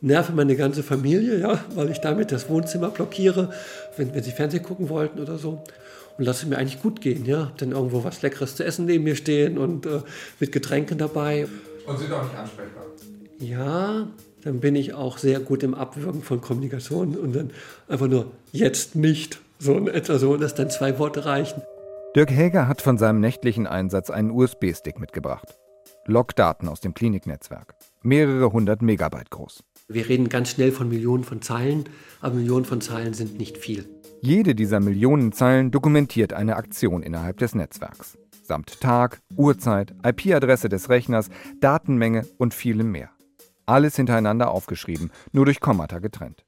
nerve 0.00 0.32
meine 0.32 0.54
ganze 0.54 0.82
Familie, 0.82 1.40
ja, 1.40 1.64
weil 1.74 1.90
ich 1.90 1.98
damit 1.98 2.30
das 2.30 2.48
Wohnzimmer 2.48 2.90
blockiere, 2.90 3.50
wenn, 3.96 4.14
wenn 4.14 4.22
sie 4.22 4.32
Fernsehen 4.32 4.62
gucken 4.62 4.90
wollten 4.90 5.18
oder 5.18 5.38
so. 5.38 5.62
Und 6.16 6.24
lasse 6.24 6.46
mir 6.46 6.58
eigentlich 6.58 6.80
gut 6.80 7.00
gehen, 7.00 7.24
ja. 7.24 7.46
Hab 7.46 7.58
dann 7.58 7.72
irgendwo 7.72 8.04
was 8.04 8.22
Leckeres 8.22 8.54
zu 8.54 8.64
essen 8.64 8.84
neben 8.84 9.02
mir 9.02 9.16
stehen 9.16 9.58
und 9.58 9.86
äh, 9.86 10.02
mit 10.38 10.52
Getränken 10.52 10.98
dabei. 10.98 11.48
Und 11.86 11.98
sind 11.98 12.12
auch 12.12 12.22
nicht 12.22 12.36
ansprechbar. 12.36 12.84
Ja, 13.40 14.06
dann 14.44 14.60
bin 14.60 14.76
ich 14.76 14.92
auch 14.92 15.18
sehr 15.18 15.40
gut 15.40 15.62
im 15.62 15.74
Abwürgen 15.74 16.22
von 16.22 16.40
Kommunikation 16.40 17.16
und 17.16 17.34
dann 17.34 17.50
einfach 17.88 18.08
nur 18.08 18.30
jetzt 18.52 18.94
nicht. 18.94 19.40
So 19.58 19.76
in 19.76 19.88
etwa 19.88 20.18
so, 20.18 20.36
dass 20.36 20.54
dann 20.54 20.70
zwei 20.70 20.98
Worte 20.98 21.24
reichen. 21.24 21.62
Dirk 22.14 22.30
Häger 22.30 22.68
hat 22.68 22.82
von 22.82 22.98
seinem 22.98 23.20
nächtlichen 23.20 23.66
Einsatz 23.66 24.10
einen 24.10 24.30
USB-Stick 24.30 25.00
mitgebracht. 25.00 25.56
Logdaten 26.06 26.68
aus 26.68 26.80
dem 26.80 26.92
Kliniknetzwerk. 26.92 27.74
Mehrere 28.02 28.52
hundert 28.52 28.82
Megabyte 28.82 29.30
groß. 29.30 29.64
Wir 29.88 30.08
reden 30.08 30.28
ganz 30.28 30.50
schnell 30.50 30.70
von 30.70 30.88
Millionen 30.88 31.24
von 31.24 31.40
Zeilen, 31.40 31.84
aber 32.20 32.34
Millionen 32.34 32.66
von 32.66 32.80
Zeilen 32.80 33.14
sind 33.14 33.38
nicht 33.38 33.56
viel. 33.56 33.88
Jede 34.20 34.54
dieser 34.54 34.80
Millionen 34.80 35.32
Zeilen 35.32 35.70
dokumentiert 35.70 36.32
eine 36.32 36.56
Aktion 36.56 37.02
innerhalb 37.02 37.38
des 37.38 37.54
Netzwerks. 37.54 38.18
Samt 38.42 38.80
Tag, 38.80 39.20
Uhrzeit, 39.36 39.94
IP-Adresse 40.04 40.68
des 40.68 40.90
Rechners, 40.90 41.30
Datenmenge 41.60 42.26
und 42.38 42.52
vielem 42.52 42.92
mehr. 42.92 43.10
Alles 43.66 43.96
hintereinander 43.96 44.50
aufgeschrieben, 44.50 45.10
nur 45.32 45.46
durch 45.46 45.60
Kommata 45.60 45.98
getrennt. 45.98 46.44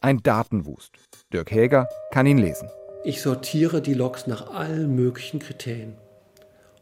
Ein 0.00 0.22
Datenwust. 0.22 0.92
Dirk 1.32 1.50
Häger 1.50 1.88
kann 2.12 2.26
ihn 2.26 2.38
lesen. 2.38 2.68
Ich 3.04 3.22
sortiere 3.22 3.82
die 3.82 3.94
Logs 3.94 4.26
nach 4.26 4.50
allen 4.52 4.94
möglichen 4.94 5.40
Kriterien. 5.40 5.94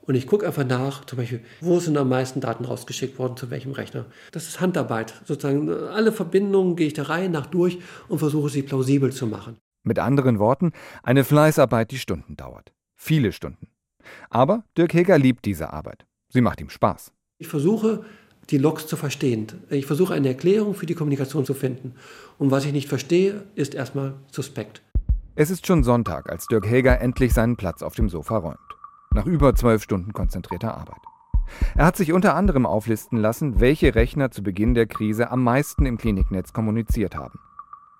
Und 0.02 0.14
ich 0.14 0.26
gucke 0.26 0.46
einfach 0.46 0.66
nach, 0.66 1.04
zum 1.04 1.18
Beispiel, 1.18 1.42
wo 1.60 1.80
sind 1.80 1.96
am 1.98 2.08
meisten 2.08 2.40
Daten 2.40 2.64
rausgeschickt 2.64 3.18
worden, 3.18 3.36
zu 3.36 3.50
welchem 3.50 3.72
Rechner. 3.72 4.06
Das 4.32 4.48
ist 4.48 4.60
Handarbeit. 4.60 5.14
Sozusagen 5.26 5.70
alle 5.70 6.12
Verbindungen 6.12 6.76
gehe 6.76 6.86
ich 6.86 6.94
der 6.94 7.08
Reihe 7.08 7.28
nach 7.28 7.46
durch 7.46 7.78
und 8.08 8.18
versuche 8.18 8.48
sie 8.48 8.62
plausibel 8.62 9.12
zu 9.12 9.26
machen. 9.26 9.58
Mit 9.84 9.98
anderen 9.98 10.38
Worten, 10.38 10.72
eine 11.02 11.24
Fleißarbeit, 11.24 11.90
die 11.90 11.98
Stunden 11.98 12.36
dauert. 12.36 12.72
Viele 12.94 13.32
Stunden. 13.32 13.68
Aber 14.30 14.64
Dirk 14.76 14.94
Heger 14.94 15.18
liebt 15.18 15.44
diese 15.44 15.72
Arbeit. 15.72 16.06
Sie 16.30 16.40
macht 16.40 16.60
ihm 16.60 16.70
Spaß. 16.70 17.12
Ich 17.38 17.48
versuche, 17.48 18.04
die 18.50 18.58
Logs 18.58 18.86
zu 18.86 18.96
verstehen. 18.96 19.46
Ich 19.70 19.86
versuche 19.86 20.14
eine 20.14 20.28
Erklärung 20.28 20.74
für 20.74 20.86
die 20.86 20.94
Kommunikation 20.94 21.44
zu 21.44 21.54
finden. 21.54 21.94
Und 22.38 22.50
was 22.50 22.64
ich 22.64 22.72
nicht 22.72 22.88
verstehe, 22.88 23.44
ist 23.54 23.74
erstmal 23.74 24.14
suspekt. 24.30 24.82
Es 25.34 25.50
ist 25.50 25.66
schon 25.66 25.84
Sonntag, 25.84 26.30
als 26.30 26.46
Dirk 26.46 26.66
Heger 26.66 27.00
endlich 27.00 27.32
seinen 27.32 27.56
Platz 27.56 27.82
auf 27.82 27.94
dem 27.94 28.08
Sofa 28.08 28.38
räumt. 28.38 28.58
Nach 29.12 29.26
über 29.26 29.54
zwölf 29.54 29.82
Stunden 29.82 30.12
konzentrierter 30.12 30.76
Arbeit. 30.76 31.00
Er 31.76 31.86
hat 31.86 31.96
sich 31.96 32.12
unter 32.12 32.34
anderem 32.34 32.66
auflisten 32.66 33.18
lassen, 33.18 33.60
welche 33.60 33.94
Rechner 33.94 34.30
zu 34.30 34.42
Beginn 34.42 34.74
der 34.74 34.86
Krise 34.86 35.30
am 35.30 35.42
meisten 35.42 35.86
im 35.86 35.96
Kliniknetz 35.96 36.52
kommuniziert 36.52 37.14
haben. 37.16 37.38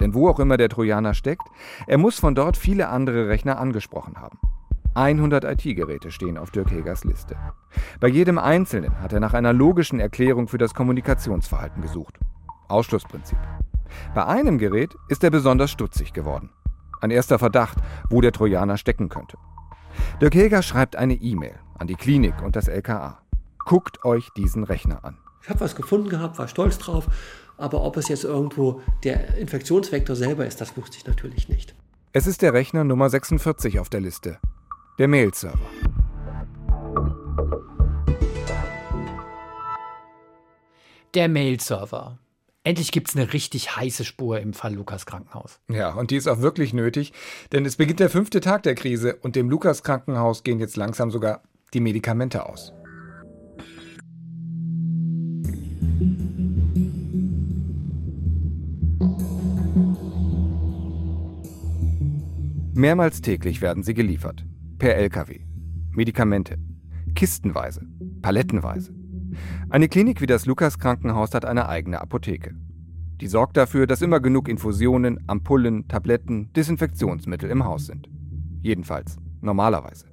Denn 0.00 0.14
wo 0.14 0.28
auch 0.28 0.38
immer 0.38 0.56
der 0.56 0.68
Trojaner 0.68 1.14
steckt, 1.14 1.48
er 1.87 1.98
muss 1.98 2.18
von 2.18 2.34
dort 2.34 2.56
viele 2.56 2.88
andere 2.88 3.28
Rechner 3.28 3.58
angesprochen 3.58 4.16
haben. 4.20 4.38
100 4.98 5.44
IT-Geräte 5.44 6.11
stehen 6.11 6.37
auf 6.37 6.50
Dirk 6.50 6.72
Hegers 6.72 7.04
Liste. 7.04 7.37
Bei 8.00 8.08
jedem 8.08 8.37
einzelnen 8.37 9.00
hat 9.00 9.12
er 9.12 9.20
nach 9.20 9.32
einer 9.32 9.52
logischen 9.52 10.00
Erklärung 10.00 10.48
für 10.48 10.58
das 10.58 10.74
Kommunikationsverhalten 10.74 11.82
gesucht. 11.82 12.18
Ausschlussprinzip. 12.66 13.38
Bei 14.12 14.26
einem 14.26 14.58
Gerät 14.58 14.96
ist 15.08 15.22
er 15.22 15.30
besonders 15.30 15.70
stutzig 15.70 16.12
geworden. 16.12 16.50
Ein 17.00 17.12
erster 17.12 17.38
Verdacht, 17.38 17.78
wo 18.11 18.20
der 18.20 18.32
Trojaner 18.32 18.76
stecken 18.76 19.08
könnte. 19.08 19.38
Dirk 20.20 20.34
Heger 20.34 20.62
schreibt 20.62 20.96
eine 20.96 21.14
E-Mail 21.14 21.54
an 21.78 21.87
die 21.87 21.94
Klinik 21.94 22.42
und 22.42 22.56
das 22.56 22.66
LKA. 22.66 23.22
Guckt 23.64 24.04
euch 24.04 24.28
diesen 24.37 24.64
Rechner 24.64 25.04
an. 25.04 25.16
Ich 25.42 25.48
habe 25.48 25.61
was 25.61 25.76
gefunden 25.76 26.08
gehabt, 26.08 26.38
war 26.40 26.48
stolz 26.48 26.76
drauf, 26.76 27.06
aber 27.56 27.82
ob 27.82 27.96
es 27.96 28.08
jetzt 28.08 28.24
irgendwo 28.24 28.82
der 29.04 29.37
Infektionsvektor 29.37 30.16
selber 30.16 30.44
ist, 30.44 30.61
das 30.61 30.76
wusste 30.76 30.96
ich 30.96 31.06
natürlich 31.06 31.48
nicht. 31.48 31.76
Es 32.12 32.26
ist 32.26 32.42
der 32.42 32.52
Rechner 32.52 32.82
Nummer 32.82 33.08
46 33.08 33.78
auf 33.78 33.88
der 33.88 34.00
Liste, 34.00 34.38
der 34.98 35.06
Mail-Server. 35.06 35.58
Der 41.14 41.28
Mail-Server. 41.28 42.18
Endlich 42.64 42.90
gibt 42.90 43.08
es 43.08 43.16
eine 43.16 43.32
richtig 43.32 43.76
heiße 43.76 44.04
Spur 44.04 44.40
im 44.40 44.52
Fall 44.52 44.74
Lukas 44.74 45.06
Krankenhaus. 45.06 45.61
Ja, 45.68 45.94
und 45.94 46.11
die 46.11 46.16
ist 46.16 46.26
auch 46.26 46.40
wirklich 46.40 46.74
nötig, 46.74 47.12
denn 47.52 47.64
es 47.64 47.76
beginnt 47.76 48.00
der 48.00 48.11
fünfte 48.11 48.40
Tag 48.40 48.64
der 48.64 48.74
Krise 48.74 49.14
und 49.14 49.37
dem 49.37 49.48
Lukas 49.48 49.84
Krankenhaus 49.84 50.42
gehen 50.42 50.58
jetzt 50.58 50.76
langsam 50.76 51.12
sogar 51.12 51.42
die 51.72 51.80
Medikamente 51.80 52.44
aus. 52.44 52.72
Mehrmals 62.74 63.20
täglich 63.22 63.62
werden 63.62 63.82
sie 63.84 63.94
geliefert. 63.94 64.44
Per 64.78 64.96
Lkw. 64.96 65.40
Medikamente. 65.90 66.56
Kistenweise. 67.16 67.84
Palettenweise. 68.22 68.94
Eine 69.70 69.88
Klinik 69.88 70.20
wie 70.20 70.26
das 70.26 70.46
Lukas 70.46 70.78
Krankenhaus 70.78 71.34
hat 71.34 71.44
eine 71.44 71.68
eigene 71.68 72.00
Apotheke. 72.00 72.54
Die 73.20 73.26
sorgt 73.26 73.56
dafür, 73.56 73.88
dass 73.88 74.02
immer 74.02 74.20
genug 74.20 74.48
Infusionen, 74.48 75.18
Ampullen, 75.26 75.88
Tabletten, 75.88 76.52
Desinfektionsmittel 76.52 77.50
im 77.50 77.64
Haus 77.64 77.86
sind. 77.86 78.08
Jedenfalls, 78.62 79.16
normalerweise. 79.40 80.06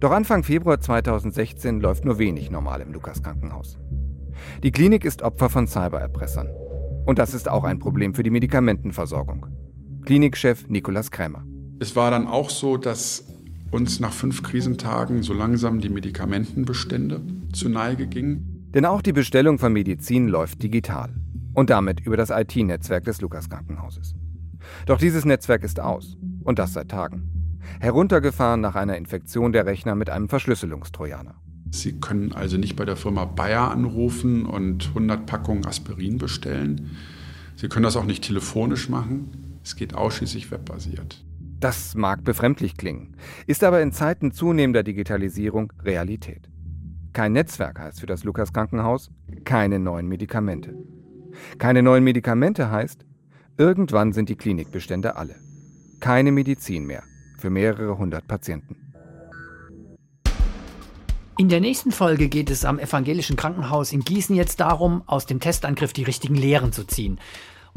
Doch 0.00 0.10
Anfang 0.10 0.42
Februar 0.42 0.80
2016 0.80 1.80
läuft 1.80 2.04
nur 2.04 2.18
wenig 2.18 2.50
normal 2.50 2.80
im 2.80 2.92
Lukas 2.92 3.22
Krankenhaus. 3.22 3.78
Die 4.64 4.72
Klinik 4.72 5.04
ist 5.04 5.22
Opfer 5.22 5.48
von 5.48 5.68
Cybererpressern. 5.68 6.48
Und 7.06 7.20
das 7.20 7.32
ist 7.32 7.48
auch 7.48 7.62
ein 7.62 7.78
Problem 7.78 8.12
für 8.12 8.24
die 8.24 8.30
Medikamentenversorgung. 8.30 9.46
Klinikchef 10.04 10.68
Nikolas 10.68 11.12
Krämer. 11.12 11.44
Es 11.78 11.94
war 11.94 12.10
dann 12.10 12.26
auch 12.26 12.50
so, 12.50 12.76
dass 12.76 13.31
uns 13.72 14.00
nach 14.00 14.12
fünf 14.12 14.42
Krisentagen 14.42 15.22
so 15.22 15.32
langsam 15.32 15.80
die 15.80 15.88
Medikamentenbestände 15.88 17.22
zu 17.52 17.68
Neige 17.68 18.06
gingen. 18.06 18.68
Denn 18.74 18.84
auch 18.84 19.02
die 19.02 19.12
Bestellung 19.12 19.58
von 19.58 19.72
Medizin 19.72 20.28
läuft 20.28 20.62
digital 20.62 21.14
und 21.54 21.70
damit 21.70 22.00
über 22.00 22.16
das 22.16 22.30
IT-Netzwerk 22.30 23.04
des 23.04 23.20
Lukas 23.20 23.48
Krankenhauses. 23.48 24.14
Doch 24.86 24.98
dieses 24.98 25.24
Netzwerk 25.24 25.64
ist 25.64 25.80
aus 25.80 26.16
und 26.44 26.58
das 26.58 26.74
seit 26.74 26.90
Tagen. 26.90 27.58
Heruntergefahren 27.80 28.60
nach 28.60 28.74
einer 28.74 28.96
Infektion 28.96 29.52
der 29.52 29.66
Rechner 29.66 29.94
mit 29.94 30.10
einem 30.10 30.28
Verschlüsselungstrojaner. 30.28 31.34
Sie 31.70 31.98
können 31.98 32.32
also 32.32 32.58
nicht 32.58 32.76
bei 32.76 32.84
der 32.84 32.96
Firma 32.96 33.24
Bayer 33.24 33.70
anrufen 33.70 34.44
und 34.44 34.88
100 34.88 35.24
Packungen 35.24 35.64
Aspirin 35.64 36.18
bestellen. 36.18 36.90
Sie 37.56 37.68
können 37.68 37.84
das 37.84 37.96
auch 37.96 38.04
nicht 38.04 38.24
telefonisch 38.24 38.90
machen. 38.90 39.58
Es 39.64 39.76
geht 39.76 39.94
ausschließlich 39.94 40.50
webbasiert. 40.50 41.22
Das 41.62 41.94
mag 41.94 42.24
befremdlich 42.24 42.76
klingen, 42.76 43.16
ist 43.46 43.62
aber 43.62 43.82
in 43.82 43.92
Zeiten 43.92 44.32
zunehmender 44.32 44.82
Digitalisierung 44.82 45.72
Realität. 45.84 46.50
Kein 47.12 47.34
Netzwerk 47.34 47.78
heißt 47.78 48.00
für 48.00 48.06
das 48.06 48.24
Lukas 48.24 48.52
Krankenhaus 48.52 49.12
keine 49.44 49.78
neuen 49.78 50.08
Medikamente. 50.08 50.74
Keine 51.58 51.84
neuen 51.84 52.02
Medikamente 52.02 52.72
heißt, 52.72 53.06
irgendwann 53.58 54.12
sind 54.12 54.28
die 54.28 54.34
Klinikbestände 54.34 55.14
alle. 55.14 55.36
Keine 56.00 56.32
Medizin 56.32 56.84
mehr 56.84 57.04
für 57.38 57.48
mehrere 57.48 57.96
hundert 57.96 58.26
Patienten. 58.26 58.76
In 61.38 61.48
der 61.48 61.60
nächsten 61.60 61.92
Folge 61.92 62.28
geht 62.28 62.50
es 62.50 62.64
am 62.64 62.80
evangelischen 62.80 63.36
Krankenhaus 63.36 63.92
in 63.92 64.00
Gießen 64.00 64.34
jetzt 64.34 64.58
darum, 64.58 65.02
aus 65.06 65.26
dem 65.26 65.38
Testangriff 65.38 65.92
die 65.92 66.02
richtigen 66.02 66.34
Lehren 66.34 66.72
zu 66.72 66.84
ziehen. 66.84 67.20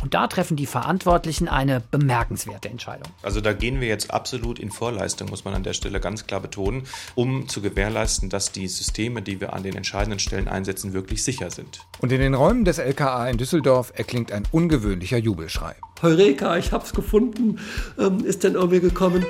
Und 0.01 0.13
da 0.13 0.27
treffen 0.27 0.57
die 0.57 0.65
Verantwortlichen 0.65 1.47
eine 1.47 1.79
bemerkenswerte 1.79 2.69
Entscheidung. 2.69 3.11
Also 3.21 3.41
da 3.41 3.53
gehen 3.53 3.81
wir 3.81 3.87
jetzt 3.87 4.11
absolut 4.11 4.59
in 4.59 4.69
Vorleistung, 4.71 5.29
muss 5.29 5.45
man 5.45 5.53
an 5.53 5.63
der 5.63 5.73
Stelle 5.73 5.99
ganz 5.99 6.27
klar 6.27 6.41
betonen, 6.41 6.83
um 7.15 7.47
zu 7.47 7.61
gewährleisten, 7.61 8.29
dass 8.29 8.51
die 8.51 8.67
Systeme, 8.67 9.21
die 9.21 9.39
wir 9.41 9.53
an 9.53 9.63
den 9.63 9.75
entscheidenden 9.75 10.19
Stellen 10.19 10.47
einsetzen, 10.47 10.93
wirklich 10.93 11.23
sicher 11.23 11.49
sind. 11.49 11.79
Und 11.99 12.11
in 12.11 12.19
den 12.19 12.33
Räumen 12.33 12.65
des 12.65 12.77
LKA 12.77 13.29
in 13.29 13.37
Düsseldorf 13.37 13.93
erklingt 13.95 14.31
ein 14.31 14.43
ungewöhnlicher 14.51 15.17
Jubelschrei. 15.17 15.75
Heureka, 16.01 16.57
ich 16.57 16.71
hab's 16.71 16.93
gefunden, 16.93 17.59
ähm, 17.97 18.23
ist 18.25 18.43
denn 18.43 18.55
irgendwie 18.55 18.81
gekommen. 18.81 19.25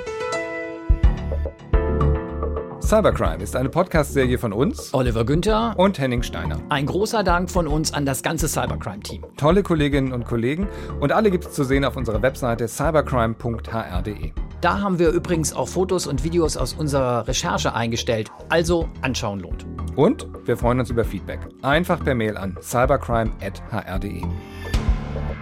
Cybercrime 2.86 3.42
ist 3.42 3.56
eine 3.56 3.68
Podcast-Serie 3.68 4.38
von 4.38 4.52
uns, 4.52 4.94
Oliver 4.94 5.24
Günther 5.24 5.74
und 5.76 5.98
Henning 5.98 6.22
Steiner. 6.22 6.60
Ein 6.68 6.86
großer 6.86 7.24
Dank 7.24 7.50
von 7.50 7.66
uns 7.66 7.92
an 7.92 8.06
das 8.06 8.22
ganze 8.22 8.46
Cybercrime-Team. 8.46 9.24
Tolle 9.36 9.64
Kolleginnen 9.64 10.12
und 10.12 10.24
Kollegen 10.24 10.68
und 11.00 11.10
alle 11.10 11.32
gibt 11.32 11.46
es 11.46 11.52
zu 11.52 11.64
sehen 11.64 11.84
auf 11.84 11.96
unserer 11.96 12.22
Webseite 12.22 12.68
cybercrime.hr.de. 12.68 14.30
Da 14.60 14.80
haben 14.80 15.00
wir 15.00 15.08
übrigens 15.08 15.52
auch 15.52 15.66
Fotos 15.66 16.06
und 16.06 16.22
Videos 16.22 16.56
aus 16.56 16.74
unserer 16.74 17.26
Recherche 17.26 17.74
eingestellt. 17.74 18.30
Also 18.50 18.88
anschauen 19.02 19.40
lohnt. 19.40 19.66
Und 19.96 20.28
wir 20.44 20.56
freuen 20.56 20.78
uns 20.78 20.88
über 20.88 21.04
Feedback. 21.04 21.40
Einfach 21.62 22.04
per 22.04 22.14
Mail 22.14 22.36
an 22.36 22.56
cybercrime.hr.de. 22.62 24.22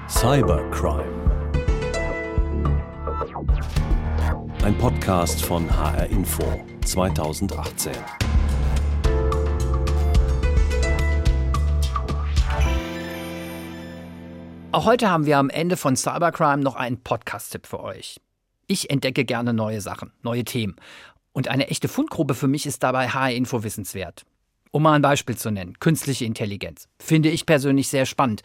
Cybercrime. 0.08 1.23
Ein 4.64 4.78
Podcast 4.78 5.44
von 5.44 5.70
HR 5.70 6.06
Info 6.06 6.42
2018. 6.86 7.92
Auch 14.72 14.86
heute 14.86 15.10
haben 15.10 15.26
wir 15.26 15.36
am 15.36 15.50
Ende 15.50 15.76
von 15.76 15.96
Cybercrime 15.96 16.62
noch 16.62 16.76
einen 16.76 16.96
Podcast-Tipp 16.96 17.66
für 17.66 17.80
euch. 17.80 18.18
Ich 18.66 18.88
entdecke 18.88 19.26
gerne 19.26 19.52
neue 19.52 19.82
Sachen, 19.82 20.14
neue 20.22 20.44
Themen. 20.44 20.76
Und 21.34 21.48
eine 21.48 21.68
echte 21.68 21.88
Fundgrube 21.88 22.32
für 22.32 22.48
mich 22.48 22.64
ist 22.64 22.82
dabei 22.82 23.10
HR 23.10 23.32
Info 23.32 23.64
wissenswert. 23.64 24.24
Um 24.70 24.84
mal 24.84 24.94
ein 24.94 25.02
Beispiel 25.02 25.36
zu 25.36 25.50
nennen, 25.50 25.78
künstliche 25.78 26.24
Intelligenz. 26.24 26.88
Finde 26.98 27.28
ich 27.28 27.44
persönlich 27.44 27.88
sehr 27.88 28.06
spannend. 28.06 28.42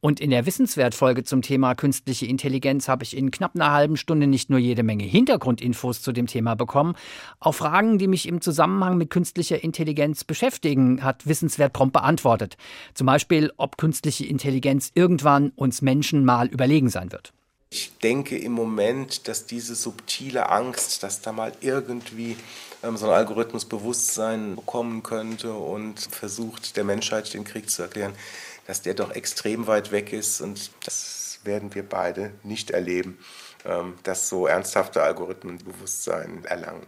Und 0.00 0.18
in 0.18 0.30
der 0.30 0.46
Wissenswertfolge 0.46 1.24
zum 1.24 1.42
Thema 1.42 1.74
künstliche 1.74 2.24
Intelligenz 2.24 2.88
habe 2.88 3.04
ich 3.04 3.14
in 3.14 3.30
knapp 3.30 3.54
einer 3.54 3.70
halben 3.70 3.98
Stunde 3.98 4.26
nicht 4.26 4.48
nur 4.48 4.58
jede 4.58 4.82
Menge 4.82 5.04
Hintergrundinfos 5.04 6.00
zu 6.00 6.12
dem 6.12 6.26
Thema 6.26 6.54
bekommen, 6.54 6.94
auch 7.38 7.54
Fragen, 7.54 7.98
die 7.98 8.08
mich 8.08 8.26
im 8.26 8.40
Zusammenhang 8.40 8.96
mit 8.96 9.10
künstlicher 9.10 9.62
Intelligenz 9.62 10.24
beschäftigen, 10.24 11.04
hat 11.04 11.26
Wissenswert 11.26 11.74
prompt 11.74 11.92
beantwortet. 11.92 12.56
Zum 12.94 13.06
Beispiel, 13.06 13.52
ob 13.58 13.76
künstliche 13.76 14.24
Intelligenz 14.24 14.90
irgendwann 14.94 15.50
uns 15.50 15.82
Menschen 15.82 16.24
mal 16.24 16.48
überlegen 16.48 16.88
sein 16.88 17.12
wird. 17.12 17.34
Ich 17.72 17.92
denke 18.02 18.36
im 18.36 18.50
Moment, 18.50 19.28
dass 19.28 19.46
diese 19.46 19.76
subtile 19.76 20.48
Angst, 20.48 21.04
dass 21.04 21.20
da 21.20 21.30
mal 21.30 21.52
irgendwie 21.60 22.36
ähm, 22.82 22.96
so 22.96 23.06
ein 23.06 23.12
Algorithmus 23.12 23.64
Bewusstsein 23.64 24.56
bekommen 24.56 25.04
könnte 25.04 25.52
und 25.52 26.00
versucht, 26.00 26.76
der 26.76 26.82
Menschheit 26.82 27.32
den 27.32 27.44
Krieg 27.44 27.70
zu 27.70 27.82
erklären, 27.82 28.14
dass 28.70 28.82
der 28.82 28.94
doch 28.94 29.10
extrem 29.10 29.66
weit 29.66 29.90
weg 29.90 30.12
ist 30.12 30.40
und 30.40 30.70
das 30.84 31.40
werden 31.42 31.74
wir 31.74 31.82
beide 31.82 32.30
nicht 32.44 32.70
erleben, 32.70 33.18
ähm, 33.64 33.94
dass 34.04 34.28
so 34.28 34.46
ernsthafte 34.46 35.02
Algorithmen 35.02 35.58
Bewusstsein 35.58 36.44
erlangen. 36.44 36.86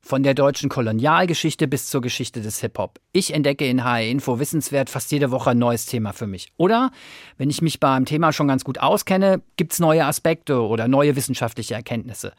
Von 0.00 0.22
der 0.22 0.34
deutschen 0.34 0.68
Kolonialgeschichte 0.68 1.66
bis 1.66 1.88
zur 1.88 2.02
Geschichte 2.02 2.40
des 2.40 2.60
Hip-Hop. 2.60 3.00
Ich 3.10 3.34
entdecke 3.34 3.66
in 3.66 3.82
HR 3.82 4.02
Info 4.02 4.38
Wissenswert 4.38 4.90
fast 4.90 5.10
jede 5.10 5.32
Woche 5.32 5.50
ein 5.50 5.58
neues 5.58 5.86
Thema 5.86 6.12
für 6.12 6.28
mich. 6.28 6.52
Oder, 6.56 6.92
wenn 7.36 7.50
ich 7.50 7.62
mich 7.62 7.80
beim 7.80 8.04
Thema 8.04 8.32
schon 8.32 8.46
ganz 8.46 8.62
gut 8.62 8.78
auskenne, 8.78 9.42
gibt 9.56 9.72
es 9.72 9.80
neue 9.80 10.04
Aspekte 10.04 10.60
oder 10.60 10.86
neue 10.86 11.16
wissenschaftliche 11.16 11.74
Erkenntnisse. 11.74 12.32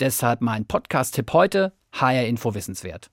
Deshalb 0.00 0.42
mein 0.42 0.66
Podcast-Tipp 0.66 1.32
heute, 1.32 1.72
HR 1.92 2.26
Info 2.26 2.54
Wissenswert. 2.54 3.10